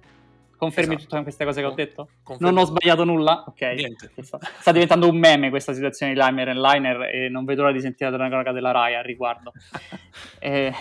Confermi 0.59 0.95
esatto. 0.95 1.09
tutte 1.09 1.23
queste 1.23 1.45
cose 1.45 1.61
che 1.61 1.67
ho 1.67 1.73
detto? 1.73 2.09
Confermi. 2.23 2.53
Non 2.53 2.63
ho 2.63 2.67
sbagliato 2.67 3.05
nulla? 3.05 3.43
Ok. 3.49 3.63
Niente. 3.63 4.13
Sta, 4.21 4.71
diventando 4.71 5.09
un 5.09 5.17
meme 5.17 5.49
questa 5.49 5.73
situazione 5.73 6.13
di 6.13 6.19
Leimer 6.19 6.51
e 6.51 6.55
Liner 6.55 7.03
e 7.13 7.29
non 7.31 7.45
vedo 7.45 7.63
l'ora 7.63 7.73
di 7.73 7.81
sentire 7.81 8.11
la 8.11 8.17
cronaca 8.29 8.53
della 8.53 8.71
Rai 8.71 8.95
al 8.95 9.03
riguardo. 9.03 9.53
eh, 10.39 10.73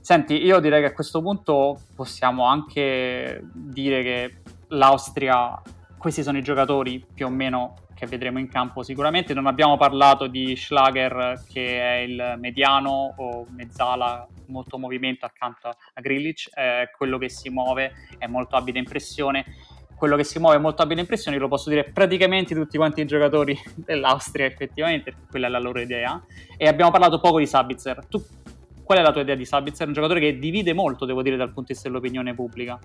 senti, 0.00 0.42
io 0.42 0.60
direi 0.60 0.80
che 0.80 0.86
a 0.86 0.92
questo 0.94 1.20
punto 1.20 1.80
possiamo 1.94 2.46
anche 2.46 3.42
dire 3.52 4.02
che 4.02 4.36
l'Austria, 4.68 5.60
questi 5.98 6.22
sono 6.22 6.38
i 6.38 6.42
giocatori 6.42 7.04
più 7.12 7.26
o 7.26 7.30
meno 7.30 7.74
che 7.96 8.06
vedremo 8.06 8.38
in 8.38 8.48
campo 8.48 8.82
sicuramente. 8.82 9.32
Non 9.32 9.46
abbiamo 9.46 9.76
parlato 9.78 10.26
di 10.26 10.54
Schlager 10.54 11.42
che 11.50 11.80
è 11.80 11.94
il 12.02 12.36
mediano 12.38 13.14
o 13.16 13.46
mezzala, 13.48 14.28
molto 14.48 14.78
movimento 14.78 15.24
accanto 15.24 15.68
a 15.68 16.00
Grillic, 16.00 16.50
eh, 16.54 16.90
quello 16.96 17.16
che 17.16 17.30
si 17.30 17.48
muove 17.48 17.92
è 18.18 18.26
molto 18.26 18.56
abile 18.56 18.78
in 18.78 18.84
pressione. 18.84 19.44
Quello 19.96 20.14
che 20.16 20.24
si 20.24 20.38
muove 20.38 20.58
molto 20.58 20.82
abile 20.82 21.00
in 21.00 21.06
pressione, 21.06 21.38
lo 21.38 21.48
posso 21.48 21.70
dire 21.70 21.84
praticamente 21.84 22.54
tutti 22.54 22.76
quanti 22.76 23.00
i 23.00 23.06
giocatori 23.06 23.58
dell'Austria, 23.74 24.44
effettivamente, 24.44 25.14
quella 25.30 25.46
è 25.46 25.50
la 25.50 25.58
loro 25.58 25.80
idea. 25.80 26.22
E 26.58 26.68
abbiamo 26.68 26.90
parlato 26.90 27.18
poco 27.18 27.38
di 27.38 27.46
Sabitzer. 27.46 28.04
Tu, 28.06 28.22
qual 28.84 28.98
è 28.98 29.02
la 29.02 29.10
tua 29.10 29.22
idea 29.22 29.34
di 29.34 29.46
Sabitzer? 29.46 29.86
Un 29.86 29.94
giocatore 29.94 30.20
che 30.20 30.38
divide 30.38 30.74
molto, 30.74 31.06
devo 31.06 31.22
dire, 31.22 31.36
dal 31.36 31.46
punto 31.46 31.68
di 31.68 31.72
vista 31.72 31.88
dell'opinione 31.88 32.34
pubblica. 32.34 32.78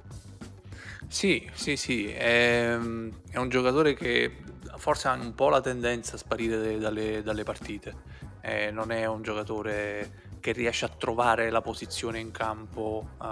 Sì, 1.12 1.46
sì, 1.54 1.76
sì, 1.76 2.08
è, 2.08 2.72
è 2.72 3.38
un 3.38 3.50
giocatore 3.50 3.94
che 3.96 4.34
forse 4.78 5.10
ha 5.10 5.12
un 5.12 5.36
po' 5.36 5.50
la 5.50 5.60
tendenza 5.60 6.16
a 6.16 6.18
sparire 6.18 6.80
dalle, 6.80 7.22
dalle 7.22 7.44
partite. 7.44 7.94
Eh, 8.40 8.72
non 8.72 8.92
è 8.94 9.06
un 9.06 9.22
giocatore 9.22 10.30
che 10.40 10.54
riesce 10.54 10.86
a 10.86 10.88
trovare 10.88 11.50
la 11.50 11.62
posizione 11.62 12.20
in 12.20 12.32
campo 12.32 13.10
uh, 13.18 13.24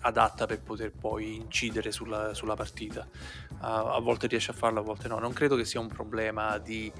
adatta 0.00 0.46
per 0.46 0.62
poter 0.62 0.90
poi 0.90 1.36
incidere 1.36 1.92
sulla, 1.92 2.32
sulla 2.32 2.56
partita. 2.56 3.06
Uh, 3.50 3.56
a 3.60 4.00
volte 4.00 4.26
riesce 4.26 4.52
a 4.52 4.54
farlo, 4.54 4.80
a 4.80 4.82
volte 4.82 5.06
no. 5.06 5.18
Non 5.18 5.34
credo 5.34 5.56
che 5.56 5.66
sia 5.66 5.80
un 5.80 5.88
problema 5.88 6.56
di 6.56 6.90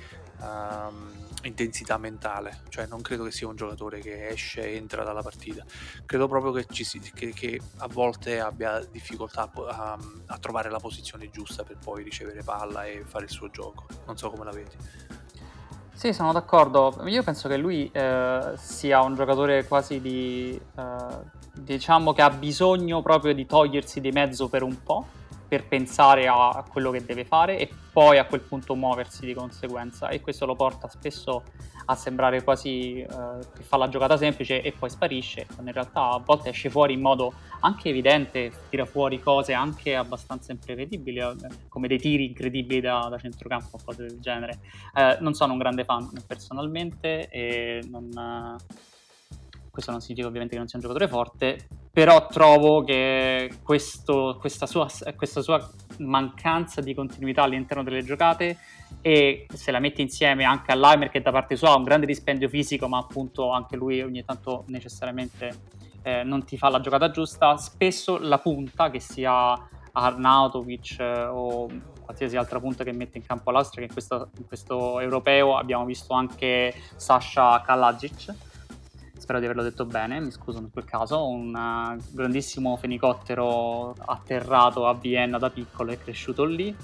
uh, 0.41 1.30
intensità 1.43 1.97
mentale, 1.99 2.63
cioè 2.69 2.87
non 2.87 3.01
credo 3.01 3.25
che 3.25 3.31
sia 3.31 3.49
un 3.49 3.57
giocatore 3.57 4.01
che 4.01 4.29
esce 4.29 4.63
e 4.65 4.77
entra 4.77 5.05
dalla 5.05 5.23
partita. 5.23 5.65
Credo 6.05 6.29
proprio 6.29 6.53
che, 6.53 6.67
si, 6.85 7.01
che, 7.01 7.33
che 7.33 7.61
a 7.79 7.89
volte 7.89 8.41
abbia 8.41 8.81
difficoltà 8.91 9.51
a, 9.53 9.99
a 10.27 10.39
trovare 10.39 10.71
la 10.71 10.79
posizione 10.79 11.31
giusta 11.31 11.65
per 11.65 11.79
poi 11.83 12.03
ricevere 12.03 12.43
palla 12.43 12.85
e 12.85 13.03
fare 13.07 13.25
il 13.25 13.31
suo 13.31 13.51
gioco. 13.51 13.87
Non 14.07 14.17
so 14.17 14.31
come 14.31 14.45
la 14.45 14.53
vedi. 14.53 14.77
Sì, 15.93 16.13
sono 16.13 16.33
d'accordo. 16.33 17.03
Io 17.07 17.23
penso 17.23 17.49
che 17.49 17.57
lui 17.57 17.91
eh, 17.93 18.53
sia 18.57 19.01
un 19.03 19.15
giocatore 19.15 19.67
quasi 19.67 20.01
di... 20.01 20.61
Eh, 20.77 21.39
diciamo 21.53 22.13
che 22.13 22.23
ha 22.23 22.31
bisogno 22.31 23.03
proprio 23.03 23.35
di 23.35 23.45
togliersi 23.45 24.01
di 24.01 24.11
mezzo 24.13 24.49
per 24.49 24.63
un 24.63 24.83
po', 24.83 25.07
per 25.51 25.67
pensare 25.67 26.29
a, 26.29 26.65
quello 26.71 26.93
che 26.93 27.05
deve 27.05 27.25
fare 27.25 27.59
e 27.59 27.69
poi 27.93 28.19
a 28.19 28.25
quel 28.25 28.41
punto 28.41 28.77
muoversi 28.77 29.27
di 29.27 29.35
conseguenza. 29.35 30.09
E 30.09 30.21
questo 30.21 30.47
lo 30.47 30.55
porta 30.55 30.89
spesso 30.89 31.43
a 31.87 31.97
sembrare 31.97 32.45
quasi 32.45 33.01
eh, 33.01 33.07
che 33.09 33.63
fa 33.65 33.77
la 33.77 33.89
giocata 33.89 34.17
semplice 34.17 34.63
e 34.63 34.71
poi 34.71 34.89
sparisce, 34.89 35.47
quando 35.47 35.71
in 35.71 35.73
realtà 35.73 36.11
a 36.11 36.23
volte 36.25 36.51
esce 36.51 36.71
fuori 36.71 36.93
in 36.93 37.01
modo 37.01 37.33
anche 37.63 37.89
evidente, 37.89 38.53
tira 38.69 38.85
fuori 38.85 39.19
cose 39.19 39.53
anche 39.53 39.97
abbastanza 39.97 40.53
imprevedibili, 40.53 41.19
eh, 41.19 41.35
come 41.69 41.89
dei 41.89 41.99
tiri 41.99 42.27
incredibili 42.27 42.81
da, 42.81 43.09
da 43.11 43.19
centrocampo 43.19 43.71
o 43.73 43.79
cose 43.85 44.07
del 44.07 44.21
genere. 44.21 44.61
Eh, 44.95 45.17
non 45.19 45.35
sono 45.35 45.55
un 45.55 45.59
grande 45.59 45.83
fan 45.83 46.09
personalmente 46.29 47.29
e 47.29 47.83
non, 47.91 48.09
eh, 48.17 48.89
questo 49.71 49.91
non 49.91 50.01
significa 50.01 50.27
ovviamente 50.27 50.55
che 50.55 50.61
non 50.61 50.69
sia 50.69 50.79
un 50.79 50.85
giocatore 50.85 51.09
forte, 51.09 51.69
però 51.93 52.27
trovo 52.27 52.83
che 52.83 53.51
questo, 53.63 54.37
questa, 54.41 54.67
sua, 54.67 54.89
questa 55.17 55.43
sua 55.43 55.71
mancanza 55.99 56.81
di 56.81 56.95
continuità 56.95 57.43
all'interno 57.43 57.83
delle 57.83 58.03
giocate 58.03 58.59
e 59.01 59.47
se 59.53 59.71
la 59.71 59.79
metti 59.79 60.03
insieme 60.03 60.45
anche 60.45 60.73
all'Aimer 60.73 61.09
che 61.09 61.23
da 61.23 61.31
parte 61.31 61.57
sua 61.57 61.71
ha 61.71 61.77
un 61.77 61.85
grande 61.85 62.07
dispendio 62.07 62.49
fisico 62.49 62.89
ma 62.89 62.99
appunto 62.99 63.51
anche 63.51 63.77
lui 63.77 64.03
ogni 64.03 64.25
tanto 64.25 64.65
necessariamente 64.69 65.79
eh, 66.03 66.23
non 66.25 66.45
ti 66.45 66.57
fa 66.57 66.69
la 66.69 66.81
giocata 66.81 67.11
giusta. 67.11 67.57
Spesso 67.57 68.19
la 68.19 68.39
punta 68.39 68.91
che 68.91 69.01
sia 69.01 69.55
Arnautovic 69.93 70.99
eh, 70.99 71.25
o 71.27 71.69
qualsiasi 72.01 72.37
altra 72.37 72.59
punta 72.59 72.83
che 72.83 72.93
mette 72.93 73.19
in 73.19 73.25
campo 73.25 73.51
l'Austria 73.51 73.87
che 73.87 73.89
in 73.89 73.93
questo, 73.93 74.31
in 74.39 74.47
questo 74.47 74.99
europeo 74.99 75.57
abbiamo 75.57 75.85
visto 75.85 76.13
anche 76.13 76.75
Sasha 76.97 77.61
Kalajic 77.61 78.35
spero 79.31 79.39
di 79.39 79.45
averlo 79.45 79.63
detto 79.63 79.85
bene, 79.85 80.19
mi 80.19 80.33
scuso 80.33 80.59
in 80.59 80.71
quel 80.73 80.85
caso, 80.85 81.25
un 81.29 81.55
uh, 81.55 82.03
grandissimo 82.13 82.77
fenicottero 82.77 83.95
atterrato 84.07 84.89
a 84.89 84.95
Vienna 84.95 85.39
da 85.39 85.51
piccolo 85.51 85.93
e 85.93 85.99
cresciuto 85.99 86.43
lì, 86.45 86.75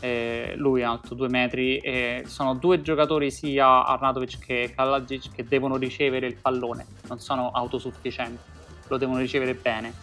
eh, 0.00 0.52
lui 0.56 0.82
è 0.82 0.84
alto 0.84 1.14
due 1.14 1.28
metri 1.28 1.78
e 1.78 2.24
sono 2.26 2.54
due 2.54 2.82
giocatori 2.82 3.30
sia 3.30 3.86
Arnatovic 3.86 4.38
che 4.38 4.72
Kalajic 4.76 5.34
che 5.34 5.44
devono 5.44 5.76
ricevere 5.76 6.26
il 6.26 6.36
pallone, 6.36 6.84
non 7.08 7.18
sono 7.20 7.50
autosufficienti, 7.50 8.42
lo 8.88 8.98
devono 8.98 9.18
ricevere 9.18 9.54
bene. 9.54 9.94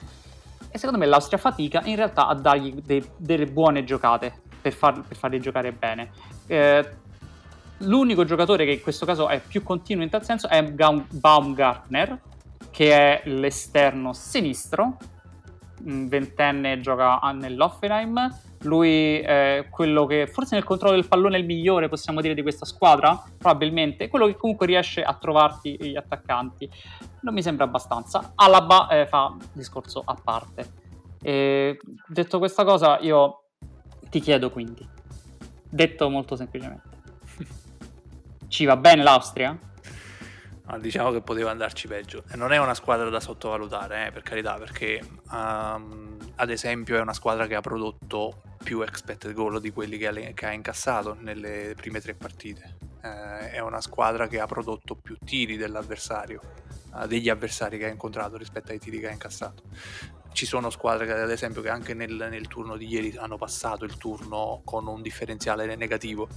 E 0.71 0.79
secondo 0.79 0.97
me 0.97 1.05
l'Austria 1.05 1.37
fatica 1.37 1.83
in 1.83 1.97
realtà 1.97 2.25
a 2.25 2.33
dargli 2.33 2.81
dei, 2.81 3.07
delle 3.15 3.45
buone 3.45 3.83
giocate 3.83 4.41
per, 4.59 4.73
far, 4.73 5.01
per, 5.07 5.17
farli 5.17 5.39
giocare 5.39 5.71
bene. 5.71 6.09
Eh, 6.47 6.89
l'unico 7.82 8.24
giocatore 8.24 8.65
che 8.65 8.72
in 8.72 8.82
questo 8.82 9.06
caso 9.06 9.28
è 9.28 9.39
più 9.39 9.63
continuo 9.63 10.04
in 10.04 10.10
tal 10.10 10.24
senso 10.24 10.48
è 10.48 10.63
Baumgartner, 10.63 12.20
che 12.72 12.91
è 12.94 13.30
l'esterno 13.30 14.13
sinistro, 14.13 14.98
ventenne 15.84 16.80
gioca 16.80 17.20
nell'Offenheim 17.34 18.30
lui 18.63 19.20
è 19.20 19.67
quello 19.70 20.06
che 20.06 20.28
forse 20.28 20.56
nel 20.56 20.63
controllo 20.63 20.96
del 20.96 21.08
pallone 21.08 21.38
è 21.38 21.39
il 21.39 21.46
migliore, 21.46 21.89
possiamo 21.89 22.22
dire, 22.22 22.34
di 22.34 22.41
questa 22.41 22.65
squadra, 22.65 23.22
probabilmente, 23.38 24.08
quello 24.08 24.28
che 24.28 24.36
comunque 24.36 24.65
riesce 24.65 25.02
a 25.02 25.13
trovarti 25.13 25.78
gli 25.80 25.96
attaccanti. 25.96 26.70
Non 27.22 27.34
mi 27.34 27.41
sembra 27.41 27.65
abbastanza. 27.65 28.34
Alaba 28.36 28.88
eh, 28.89 29.08
fa 29.08 29.36
discorso 29.54 30.04
a 30.06 30.15
parte. 30.22 30.80
E 31.22 31.80
detto 32.08 32.38
questa 32.38 32.63
cosa, 32.63 33.00
io 33.00 33.46
ti 34.10 34.20
chiedo 34.20 34.52
quindi, 34.52 34.88
detto 35.70 36.10
molto 36.10 36.36
semplicemente, 36.36 36.89
ci 38.51 38.65
va 38.65 38.75
bene 38.75 39.01
l'Austria? 39.01 39.57
No, 40.65 40.79
diciamo 40.79 41.11
che 41.11 41.21
poteva 41.21 41.51
andarci 41.51 41.87
peggio. 41.87 42.25
E 42.29 42.35
non 42.35 42.51
è 42.51 42.57
una 42.57 42.73
squadra 42.73 43.09
da 43.09 43.21
sottovalutare, 43.21 44.07
eh, 44.07 44.11
per 44.11 44.23
carità, 44.23 44.55
perché 44.55 45.01
um, 45.31 46.17
ad 46.35 46.49
esempio 46.49 46.97
è 46.97 46.99
una 46.99 47.13
squadra 47.13 47.47
che 47.47 47.55
ha 47.55 47.61
prodotto 47.61 48.41
più 48.61 48.81
expected 48.81 49.31
goal 49.31 49.61
di 49.61 49.71
quelli 49.71 49.97
che 49.97 50.07
ha, 50.07 50.13
che 50.33 50.45
ha 50.45 50.51
incassato 50.51 51.15
nelle 51.17 51.75
prime 51.77 52.01
tre 52.01 52.13
partite. 52.13 52.77
Eh, 53.01 53.51
è 53.51 53.59
una 53.59 53.79
squadra 53.79 54.27
che 54.27 54.41
ha 54.41 54.47
prodotto 54.47 54.95
più 54.95 55.15
tiri 55.23 55.55
dell'avversario, 55.55 56.41
eh, 57.01 57.07
degli 57.07 57.29
avversari 57.29 57.77
che 57.77 57.85
ha 57.85 57.89
incontrato 57.89 58.35
rispetto 58.35 58.73
ai 58.73 58.79
tiri 58.79 58.99
che 58.99 59.07
ha 59.07 59.11
incassato. 59.11 59.63
Ci 60.33 60.45
sono 60.45 60.69
squadre 60.69 61.05
che, 61.05 61.13
ad 61.13 61.31
esempio, 61.31 61.61
che 61.61 61.69
anche 61.69 61.93
nel, 61.93 62.27
nel 62.29 62.47
turno 62.49 62.75
di 62.75 62.85
ieri 62.85 63.15
hanno 63.15 63.37
passato 63.37 63.85
il 63.85 63.95
turno 63.95 64.61
con 64.65 64.87
un 64.87 65.01
differenziale 65.01 65.73
negativo. 65.77 66.27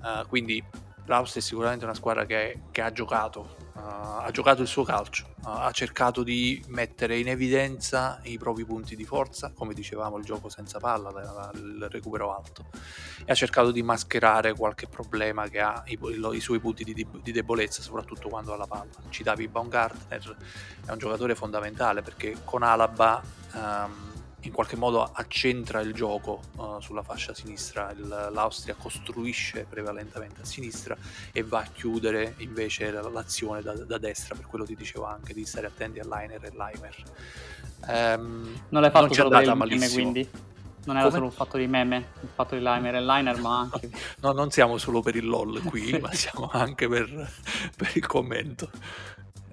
Uh, 0.00 0.26
quindi 0.26 0.62
l'Austria 1.06 1.42
è 1.42 1.44
sicuramente 1.44 1.84
una 1.84 1.94
squadra 1.94 2.24
che, 2.24 2.62
che 2.70 2.80
ha 2.80 2.90
giocato, 2.92 3.56
uh, 3.74 3.78
ha 3.78 4.28
giocato 4.32 4.62
il 4.62 4.68
suo 4.68 4.84
calcio, 4.84 5.34
uh, 5.42 5.48
ha 5.48 5.70
cercato 5.72 6.22
di 6.22 6.62
mettere 6.68 7.18
in 7.18 7.28
evidenza 7.28 8.20
i 8.24 8.38
propri 8.38 8.64
punti 8.64 8.96
di 8.96 9.04
forza, 9.04 9.52
come 9.54 9.74
dicevamo 9.74 10.16
il 10.18 10.24
gioco 10.24 10.48
senza 10.48 10.78
palla, 10.78 11.10
la, 11.10 11.22
la, 11.22 11.50
il 11.54 11.88
recupero 11.90 12.34
alto, 12.34 12.66
e 13.24 13.32
ha 13.32 13.34
cercato 13.34 13.70
di 13.70 13.82
mascherare 13.82 14.54
qualche 14.54 14.86
problema 14.86 15.48
che 15.48 15.60
ha, 15.60 15.82
i, 15.86 15.98
i 16.32 16.40
suoi 16.40 16.58
punti 16.58 16.84
di, 16.84 17.06
di, 17.22 17.32
debolezza, 17.32 17.82
soprattutto 17.82 18.28
quando 18.28 18.52
ha 18.52 18.56
la 18.56 18.66
palla. 18.66 18.90
Citavi 19.08 19.48
Baumgartner, 19.48 20.36
è 20.86 20.90
un 20.90 20.98
giocatore 20.98 21.34
fondamentale 21.34 22.02
perché 22.02 22.36
con 22.44 22.62
Alaba... 22.62 23.22
Um, 23.52 24.12
in 24.44 24.52
qualche 24.52 24.76
modo 24.76 25.02
accentra 25.02 25.80
il 25.80 25.92
gioco 25.92 26.40
uh, 26.56 26.80
sulla 26.80 27.02
fascia 27.02 27.34
sinistra, 27.34 27.90
il, 27.92 28.06
l'Austria 28.32 28.74
costruisce 28.74 29.66
prevalentemente 29.68 30.42
a 30.42 30.44
sinistra 30.44 30.96
e 31.32 31.42
va 31.42 31.60
a 31.60 31.66
chiudere 31.72 32.34
invece 32.38 32.90
l'azione 32.90 33.62
da, 33.62 33.74
da 33.74 33.98
destra, 33.98 34.34
per 34.34 34.46
quello 34.46 34.64
ti 34.64 34.74
dicevo 34.74 35.04
anche 35.04 35.32
di 35.32 35.44
stare 35.44 35.66
attenti 35.66 35.98
a 35.98 36.04
Liner 36.04 36.44
e 36.44 36.50
Limer. 36.50 36.94
Um, 37.86 38.60
non 38.70 38.80
l'hai 38.82 38.90
fatto 38.90 39.06
non 39.06 39.14
solo 39.14 39.28
per 39.28 39.54
meme 39.54 39.90
quindi? 39.90 40.28
Non 40.86 40.96
era 40.96 41.06
Come? 41.06 41.16
solo 41.16 41.24
un 41.26 41.32
fatto 41.32 41.56
di 41.56 41.66
meme, 41.66 42.08
il 42.20 42.28
fatto 42.34 42.54
di 42.54 42.60
Limer 42.62 42.96
e 42.96 43.00
Liner, 43.00 43.40
ma 43.40 43.60
anche... 43.60 43.90
no, 44.20 44.32
non 44.32 44.50
siamo 44.50 44.76
solo 44.76 45.00
per 45.00 45.16
il 45.16 45.26
LOL 45.26 45.62
qui, 45.62 45.86
sì. 45.88 45.98
ma 45.98 46.12
siamo 46.12 46.50
anche 46.52 46.86
per, 46.88 47.30
per 47.74 47.90
il 47.94 48.06
commento. 48.06 48.70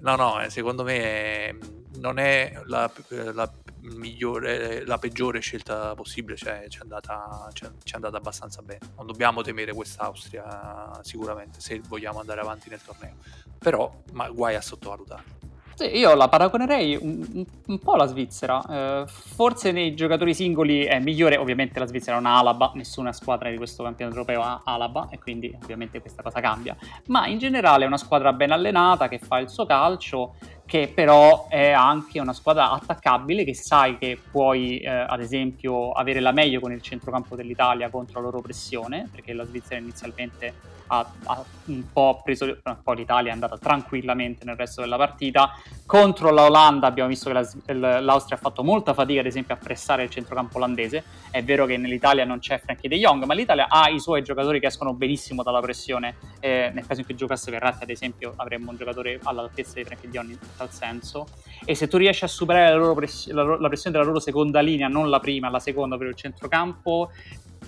No, 0.00 0.16
no, 0.16 0.42
eh, 0.42 0.50
secondo 0.50 0.82
me 0.82 1.56
non 1.98 2.18
è 2.18 2.60
la, 2.66 2.90
la 3.32 3.50
migliore, 3.82 4.84
la 4.84 4.98
peggiore 4.98 5.40
scelta 5.40 5.94
possibile, 5.94 6.36
cioè 6.36 6.66
ci 6.68 6.78
è, 6.78 6.82
andata, 6.82 7.48
ci, 7.52 7.64
è, 7.64 7.94
andata, 7.94 8.16
abbastanza 8.16 8.62
bene. 8.62 8.80
Non 8.96 9.06
dobbiamo 9.06 9.42
temere 9.42 9.72
quest'Austria 9.72 11.00
sicuramente 11.02 11.60
se 11.60 11.80
vogliamo 11.86 12.20
andare 12.20 12.40
avanti 12.40 12.68
nel 12.68 12.82
torneo, 12.82 13.16
però 13.58 14.02
ma 14.12 14.28
guai 14.30 14.54
a 14.54 14.60
sottovalutare. 14.60 15.50
Io 15.92 16.14
la 16.14 16.28
paragonerei 16.28 16.96
un, 17.00 17.44
un 17.66 17.78
po' 17.78 17.92
alla 17.92 18.06
Svizzera. 18.06 18.64
Eh, 18.68 19.04
forse 19.06 19.72
nei 19.72 19.94
giocatori 19.94 20.34
singoli 20.34 20.84
è 20.84 20.98
migliore, 21.00 21.36
ovviamente 21.36 21.78
la 21.78 21.86
Svizzera 21.86 22.16
non 22.16 22.26
ha 22.26 22.38
Alaba, 22.38 22.72
nessuna 22.74 23.12
squadra 23.12 23.50
di 23.50 23.56
questo 23.56 23.82
campionato 23.82 24.16
europeo 24.16 24.42
ha 24.42 24.62
Alaba 24.64 25.08
e 25.10 25.18
quindi 25.18 25.56
ovviamente 25.62 26.00
questa 26.00 26.22
cosa 26.22 26.40
cambia. 26.40 26.76
Ma 27.06 27.26
in 27.26 27.38
generale 27.38 27.84
è 27.84 27.86
una 27.86 27.96
squadra 27.96 28.32
ben 28.32 28.52
allenata 28.52 29.08
che 29.08 29.18
fa 29.18 29.38
il 29.38 29.48
suo 29.48 29.66
calcio, 29.66 30.34
che 30.64 30.90
però 30.94 31.48
è 31.48 31.70
anche 31.70 32.20
una 32.20 32.32
squadra 32.32 32.70
attaccabile 32.70 33.44
che 33.44 33.54
sai 33.54 33.98
che 33.98 34.18
puoi 34.30 34.78
eh, 34.78 34.88
ad 34.88 35.20
esempio 35.20 35.90
avere 35.92 36.20
la 36.20 36.32
meglio 36.32 36.60
con 36.60 36.72
il 36.72 36.80
centrocampo 36.80 37.34
dell'Italia 37.34 37.90
contro 37.90 38.20
la 38.20 38.26
loro 38.26 38.40
pressione, 38.40 39.08
perché 39.10 39.32
la 39.32 39.44
Svizzera 39.44 39.80
inizialmente 39.80 40.54
ha, 40.92 41.10
ha, 41.24 41.44
un 41.66 41.84
po' 41.90 42.20
preso, 42.22 42.58
poi 42.82 42.96
l'Italia 42.96 43.30
è 43.30 43.32
andata 43.32 43.56
tranquillamente 43.56 44.44
nel 44.44 44.56
resto 44.56 44.82
della 44.82 44.98
partita. 44.98 45.52
Contro 45.86 46.30
la 46.30 46.44
Olanda 46.44 46.86
abbiamo 46.86 47.08
visto 47.08 47.30
che 47.30 47.72
la, 47.72 48.00
l'Austria 48.00 48.36
ha 48.36 48.40
fatto 48.40 48.62
molta 48.62 48.92
fatica, 48.92 49.20
ad 49.20 49.26
esempio, 49.26 49.54
a 49.54 49.56
pressare 49.56 50.02
il 50.02 50.10
centrocampo 50.10 50.58
olandese. 50.58 51.02
È 51.30 51.42
vero 51.42 51.64
che 51.64 51.78
nell'Italia 51.78 52.24
non 52.24 52.40
c'è 52.40 52.58
Frankie 52.58 52.90
De 52.90 52.98
Jong, 52.98 53.24
ma 53.24 53.32
l'Italia 53.32 53.68
ha 53.68 53.88
i 53.88 54.00
suoi 54.00 54.22
giocatori 54.22 54.60
che 54.60 54.66
escono 54.66 54.92
benissimo 54.92 55.42
dalla 55.42 55.60
pressione. 55.60 56.16
Eh, 56.40 56.70
nel 56.74 56.86
caso 56.86 57.00
in 57.00 57.06
cui 57.06 57.14
giocasse 57.14 57.50
Verratti, 57.50 57.84
ad 57.84 57.90
esempio, 57.90 58.34
avremmo 58.36 58.70
un 58.70 58.76
giocatore 58.76 59.18
all'altezza 59.22 59.74
di 59.74 59.84
Frankie 59.84 60.10
De 60.10 60.18
Jong 60.18 60.30
in 60.30 60.38
tal 60.58 60.70
senso. 60.70 61.26
E 61.64 61.74
se 61.74 61.88
tu 61.88 61.96
riesci 61.96 62.24
a 62.24 62.28
superare 62.28 62.78
la, 62.78 62.92
press- 62.92 63.30
la, 63.30 63.56
la 63.58 63.68
pressione 63.68 63.96
della 63.96 64.08
loro 64.08 64.20
seconda 64.20 64.60
linea, 64.60 64.88
non 64.88 65.08
la 65.08 65.20
prima, 65.20 65.48
la 65.48 65.60
seconda 65.60 65.96
per 65.96 66.08
il 66.08 66.16
centrocampo, 66.16 67.10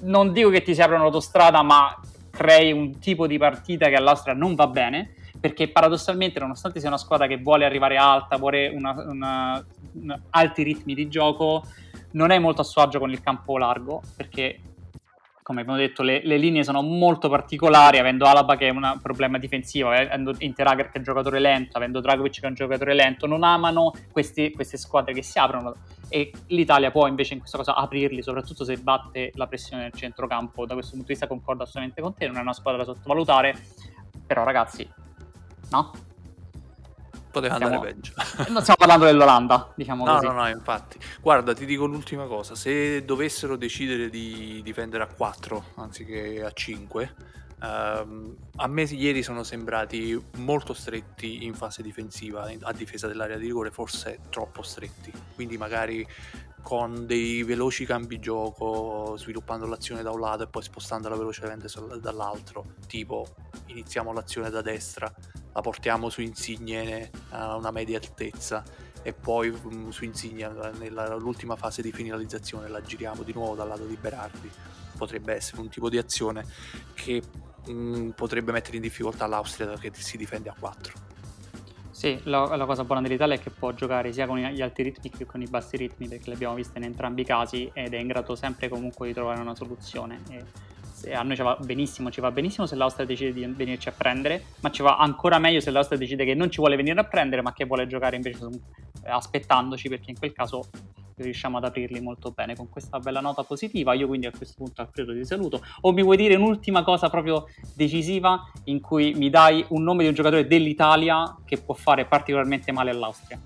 non 0.03 0.33
dico 0.33 0.51
che 0.51 0.63
ti 0.63 0.75
si 0.75 0.83
apra 0.83 0.97
un'autostrada, 0.97 1.63
ma 1.63 1.99
crei 2.35 2.73
un 2.73 2.99
tipo 2.99 3.27
di 3.27 3.39
partita 3.39 3.89
che 3.89 3.95
all'Austria 3.95 4.35
non 4.35 4.55
va 4.55 4.67
bene, 4.67 5.15
perché 5.41 5.69
paradossalmente 5.69 6.41
nonostante 6.41 6.81
sia 6.81 6.89
una 6.89 6.99
squadra 6.99 7.27
che 7.27 7.39
vuole 7.39 7.65
arrivare 7.65 7.97
alta, 7.97 8.37
vuole 8.37 8.69
una, 8.69 8.93
una, 9.09 9.65
una, 9.93 10.21
alti 10.31 10.63
ritmi 10.63 10.95
di 10.95 11.09
gioco, 11.09 11.65
non 12.13 12.31
è 12.31 12.39
molto 12.39 12.63
a 12.63 12.65
suo 12.65 12.83
agio 12.83 12.99
con 12.99 13.11
il 13.11 13.21
campo 13.21 13.57
largo, 13.57 14.03
perché 14.17 14.61
come 15.45 15.61
abbiamo 15.61 15.79
detto, 15.79 16.03
le, 16.03 16.23
le, 16.25 16.39
linee 16.39 16.65
sono 16.65 16.81
molto 16.81 17.29
particolari, 17.29 17.99
avendo 17.99 18.25
Alaba 18.25 18.57
che 18.57 18.69
è 18.69 18.71
un 18.71 18.99
problema 19.03 19.37
difensivo, 19.37 19.93
eh, 19.93 20.07
avendo 20.07 20.33
Interager 20.39 20.87
che 20.87 20.95
è 20.95 20.99
un 20.99 21.05
giocatore 21.05 21.39
lento, 21.39 21.77
avendo 21.77 22.01
Dragovic 22.01 22.41
che 22.41 22.47
è 22.47 22.49
un 22.49 22.55
giocatore 22.55 22.95
lento, 22.95 23.27
non 23.27 23.45
amano 23.45 23.93
questi, 24.11 24.53
queste 24.53 24.79
squadre 24.79 25.13
che 25.13 25.23
si 25.23 25.39
aprono 25.39 25.75
e 26.15 26.31
l'Italia 26.47 26.93
può 26.93 27.09
invece 27.09 27.33
in 27.33 27.41
questo 27.41 27.59
caso 27.59 27.73
aprirli, 27.73 28.23
soprattutto 28.23 28.65
se 28.65 28.77
batte 28.77 29.33
la 29.35 29.49
pressione 29.49 29.83
nel 29.83 29.93
centrocampo. 29.93 30.65
Da 30.65 30.75
questo 30.75 30.93
punto 30.93 31.09
di 31.09 31.13
vista 31.15 31.27
concordo 31.27 31.65
assolutamente 31.65 32.01
con 32.01 32.15
te, 32.15 32.29
non 32.29 32.37
è 32.37 32.41
una 32.41 32.53
squadra 32.53 32.85
da 32.85 32.95
sottovalutare, 32.95 33.61
però 34.25 34.45
ragazzi, 34.45 34.89
no? 35.71 35.91
Poteva 37.33 37.57
stiamo... 37.57 37.75
andare 37.75 37.95
peggio. 37.95 38.13
non 38.53 38.61
stiamo 38.63 38.77
parlando 38.79 39.07
dell'Olanda, 39.07 39.73
diciamo 39.75 40.05
no, 40.05 40.15
così. 40.15 40.27
No, 40.27 40.33
no, 40.35 40.49
infatti. 40.49 41.01
Guarda, 41.21 41.53
ti 41.53 41.67
dico 41.67 41.85
l'ultima 41.87 42.27
cosa. 42.27 42.55
Se 42.55 43.05
dovessero 43.05 43.57
decidere 43.57 44.09
di 44.09 44.61
difendere 44.63 45.03
a 45.03 45.09
4 45.09 45.65
anziché 45.75 46.45
a 46.45 46.53
5, 46.53 47.15
ehm, 47.65 48.37
a 48.57 48.67
me 48.67 48.83
ieri 48.83 49.23
sono 49.23 49.43
sembrati 49.43 50.21
molto 50.37 50.75
stretti 50.75 51.45
in 51.45 51.55
fase 51.55 51.83
difensiva, 51.83 52.51
a 52.61 52.73
difesa 52.73 53.07
dell'area 53.07 53.37
di 53.37 53.47
rigore, 53.47 53.71
forse 53.71 54.21
troppo 54.31 54.63
stretti. 54.63 55.13
Quindi 55.35 55.57
magari 55.57 56.07
con 56.65 57.05
dei 57.05 57.43
veloci 57.43 57.85
cambi 57.85 58.19
gioco, 58.19 59.17
sviluppando 59.19 59.67
l'azione 59.67 60.03
da 60.03 60.11
un 60.11 60.19
lato 60.19 60.45
e 60.45 60.47
poi 60.47 60.63
spostandola 60.63 61.15
velocemente 61.15 61.69
dall'altro, 62.01 62.77
tipo 62.87 63.35
iniziamo 63.67 64.15
l'azione 64.15 64.49
da 64.49 64.63
destra, 64.63 65.13
la 65.53 65.61
portiamo 65.61 66.09
su 66.09 66.23
Insigne 66.23 67.11
a 67.31 67.55
una 67.57 67.71
media 67.71 67.99
altezza 67.99 68.65
e 69.03 69.13
poi 69.13 69.51
um, 69.51 69.91
su 69.91 70.05
Insigne 70.05 70.51
nell'ultima 70.79 71.55
fase 71.55 71.83
di 71.83 71.93
finalizzazione 71.93 72.69
la 72.69 72.81
giriamo 72.81 73.23
di 73.23 73.35
nuovo 73.35 73.55
dal 73.55 73.69
lato 73.69 73.85
di 73.85 73.99
Berardi. 74.01 74.51
Potrebbe 74.97 75.35
essere 75.35 75.61
un 75.61 75.69
tipo 75.69 75.91
di 75.91 75.99
azione 75.99 76.47
che 76.95 77.23
um, 77.67 78.13
potrebbe 78.15 78.53
mettere 78.53 78.77
in 78.77 78.83
difficoltà 78.83 79.27
l'Austria 79.27 79.77
che 79.79 79.91
si 79.95 80.17
difende 80.17 80.49
a 80.49 80.55
4. 80.59 81.13
Sì, 81.91 82.21
la, 82.25 82.57
la, 82.57 82.67
cosa 82.67 82.85
buona 82.85 83.01
dell'Italia 83.01 83.37
è 83.37 83.39
che 83.39 83.51
può 83.51 83.73
giocare 83.73 84.13
sia 84.13 84.27
con 84.27 84.39
gli 84.39 84.61
alti 84.61 84.83
ritmi 84.83 85.11
che 85.11 85.27
con 85.27 85.41
i 85.41 85.47
bassi 85.47 85.77
ritmi, 85.77 86.09
perché 86.09 86.29
le 86.29 86.35
abbiamo 86.35 86.55
viste 86.55 86.77
in 86.79 86.85
entrambi 86.85 87.23
i 87.23 87.25
casi 87.25 87.71
ed 87.73 87.95
è 87.95 87.99
in 87.99 88.09
grado 88.09 88.35
sempre 88.35 88.69
comunque 88.69 89.07
di 89.07 89.15
trovare 89.15 89.41
una 89.41 89.55
soluzione. 89.55 90.21
E 90.29 90.45
a 91.13 91.23
noi 91.23 91.37
ci 91.37 91.43
va 91.43 91.57
benissimo, 91.61 92.11
ci 92.11 92.21
va 92.21 92.31
benissimo 92.31 92.67
se 92.67 92.77
l'Austria 92.77 93.07
decide 93.07 93.33
di 93.33 93.45
venirci 93.47 93.89
a 93.89 93.93
prendere, 93.93 94.45
ma 94.61 94.71
ci 94.71 94.83
va 94.83 94.97
ancora 94.97 95.39
meglio 95.39 95.61
se 95.61 95.71
l'Austria 95.71 95.99
decide 95.99 96.25
che 96.25 96.35
non 96.35 96.51
ci 96.51 96.59
vuole 96.59 96.77
venire 96.77 96.99
a 97.01 97.05
prendere, 97.05 97.43
ma 97.43 97.53
che 97.53 97.65
vuole 97.65 97.87
giocare 97.87 98.17
invece 98.17 98.49
aspettandoci, 99.05 99.89
perché 99.89 100.11
in 100.11 100.19
quel 100.19 100.33
caso 100.33 100.65
riusciamo 101.17 101.59
ad 101.59 101.65
aprirli 101.65 102.01
molto 102.01 102.33
bene 102.33 102.57
con 102.57 102.69
questa 102.69 102.99
bella 102.99 103.21
nota 103.21 103.43
positiva. 103.45 103.95
Io 103.95 104.07
quindi 104.07 104.27
a 104.27 104.33
questo 104.37 104.55
punto 104.57 104.81
Alfredo 104.81 105.13
ti 105.13 105.25
saluto. 105.25 105.63
O 105.83 105.93
mi 105.93 106.03
vuoi 106.03 106.17
dire 106.17 106.35
un'ultima 106.35 106.83
cosa 106.83 107.09
proprio 107.09 107.47
decisiva 107.75 108.51
in 108.65 108.81
cui 108.81 109.15
mi 109.15 109.31
dai 109.31 109.65
un 109.69 109.83
nome 109.83 110.03
di 110.03 110.09
un 110.09 110.15
giocatore 110.15 110.47
dell'Italia 110.47 111.37
che 111.45 111.59
può 111.59 111.75
fare 111.75 112.07
particolarmente 112.07 112.73
male 112.73 112.91
all'Austria? 112.91 113.41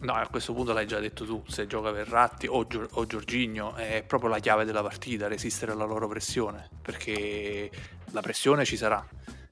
No, 0.00 0.12
a 0.12 0.28
questo 0.28 0.52
punto 0.52 0.72
l'hai 0.72 0.86
già 0.86 1.00
detto 1.00 1.24
tu, 1.24 1.42
se 1.48 1.66
gioca 1.66 1.90
Verratti 1.90 2.46
o, 2.46 2.64
Gior- 2.68 2.88
o 2.92 3.04
Giorginio 3.04 3.74
è 3.74 4.04
proprio 4.06 4.30
la 4.30 4.38
chiave 4.38 4.64
della 4.64 4.82
partita, 4.82 5.26
resistere 5.26 5.72
alla 5.72 5.84
loro 5.84 6.06
pressione, 6.06 6.68
perché 6.80 7.68
la 8.12 8.20
pressione 8.20 8.64
ci 8.64 8.76
sarà, 8.76 9.04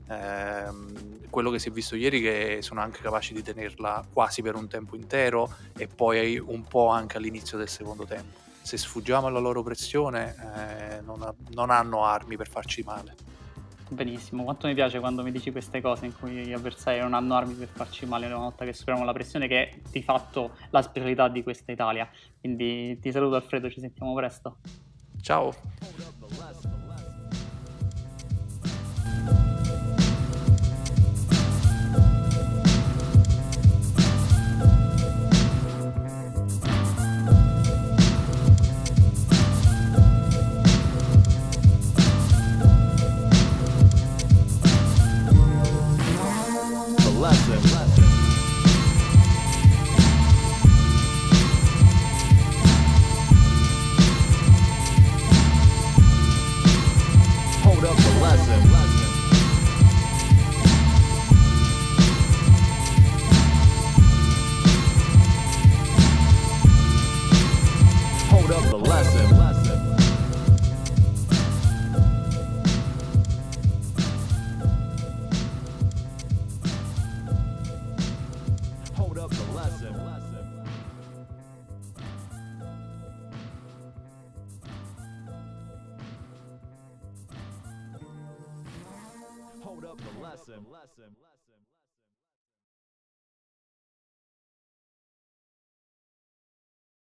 ehm, 0.06 1.28
quello 1.30 1.50
che 1.50 1.58
si 1.58 1.68
è 1.68 1.72
visto 1.72 1.96
ieri 1.96 2.20
che 2.20 2.58
sono 2.60 2.80
anche 2.80 3.00
capaci 3.00 3.34
di 3.34 3.42
tenerla 3.42 4.06
quasi 4.12 4.40
per 4.40 4.54
un 4.54 4.68
tempo 4.68 4.94
intero 4.94 5.52
e 5.76 5.88
poi 5.88 6.38
un 6.38 6.62
po' 6.62 6.88
anche 6.88 7.16
all'inizio 7.16 7.58
del 7.58 7.68
secondo 7.68 8.04
tempo. 8.04 8.38
Se 8.62 8.76
sfuggiamo 8.76 9.26
alla 9.26 9.40
loro 9.40 9.64
pressione 9.64 10.34
eh, 10.38 11.00
non, 11.00 11.22
ha, 11.22 11.34
non 11.50 11.70
hanno 11.70 12.04
armi 12.04 12.36
per 12.36 12.48
farci 12.48 12.82
male. 12.84 13.14
Benissimo, 13.88 14.42
quanto 14.42 14.66
mi 14.66 14.74
piace 14.74 14.98
quando 14.98 15.22
mi 15.22 15.30
dici 15.30 15.52
queste 15.52 15.80
cose 15.80 16.06
in 16.06 16.14
cui 16.18 16.44
gli 16.44 16.52
avversari 16.52 16.98
non 16.98 17.14
hanno 17.14 17.34
armi 17.34 17.54
per 17.54 17.68
farci 17.68 18.04
male 18.04 18.26
una 18.26 18.38
volta 18.38 18.64
che 18.64 18.72
superiamo 18.72 19.06
la 19.06 19.12
pressione, 19.12 19.46
che 19.46 19.68
è 19.68 19.78
di 19.90 20.02
fatto 20.02 20.56
la 20.70 20.82
specialità 20.82 21.28
di 21.28 21.42
questa 21.42 21.70
Italia. 21.70 22.10
Quindi 22.40 22.98
ti 22.98 23.12
saluto 23.12 23.36
Alfredo, 23.36 23.70
ci 23.70 23.80
sentiamo 23.80 24.12
presto. 24.14 24.58
Ciao. 25.20 25.54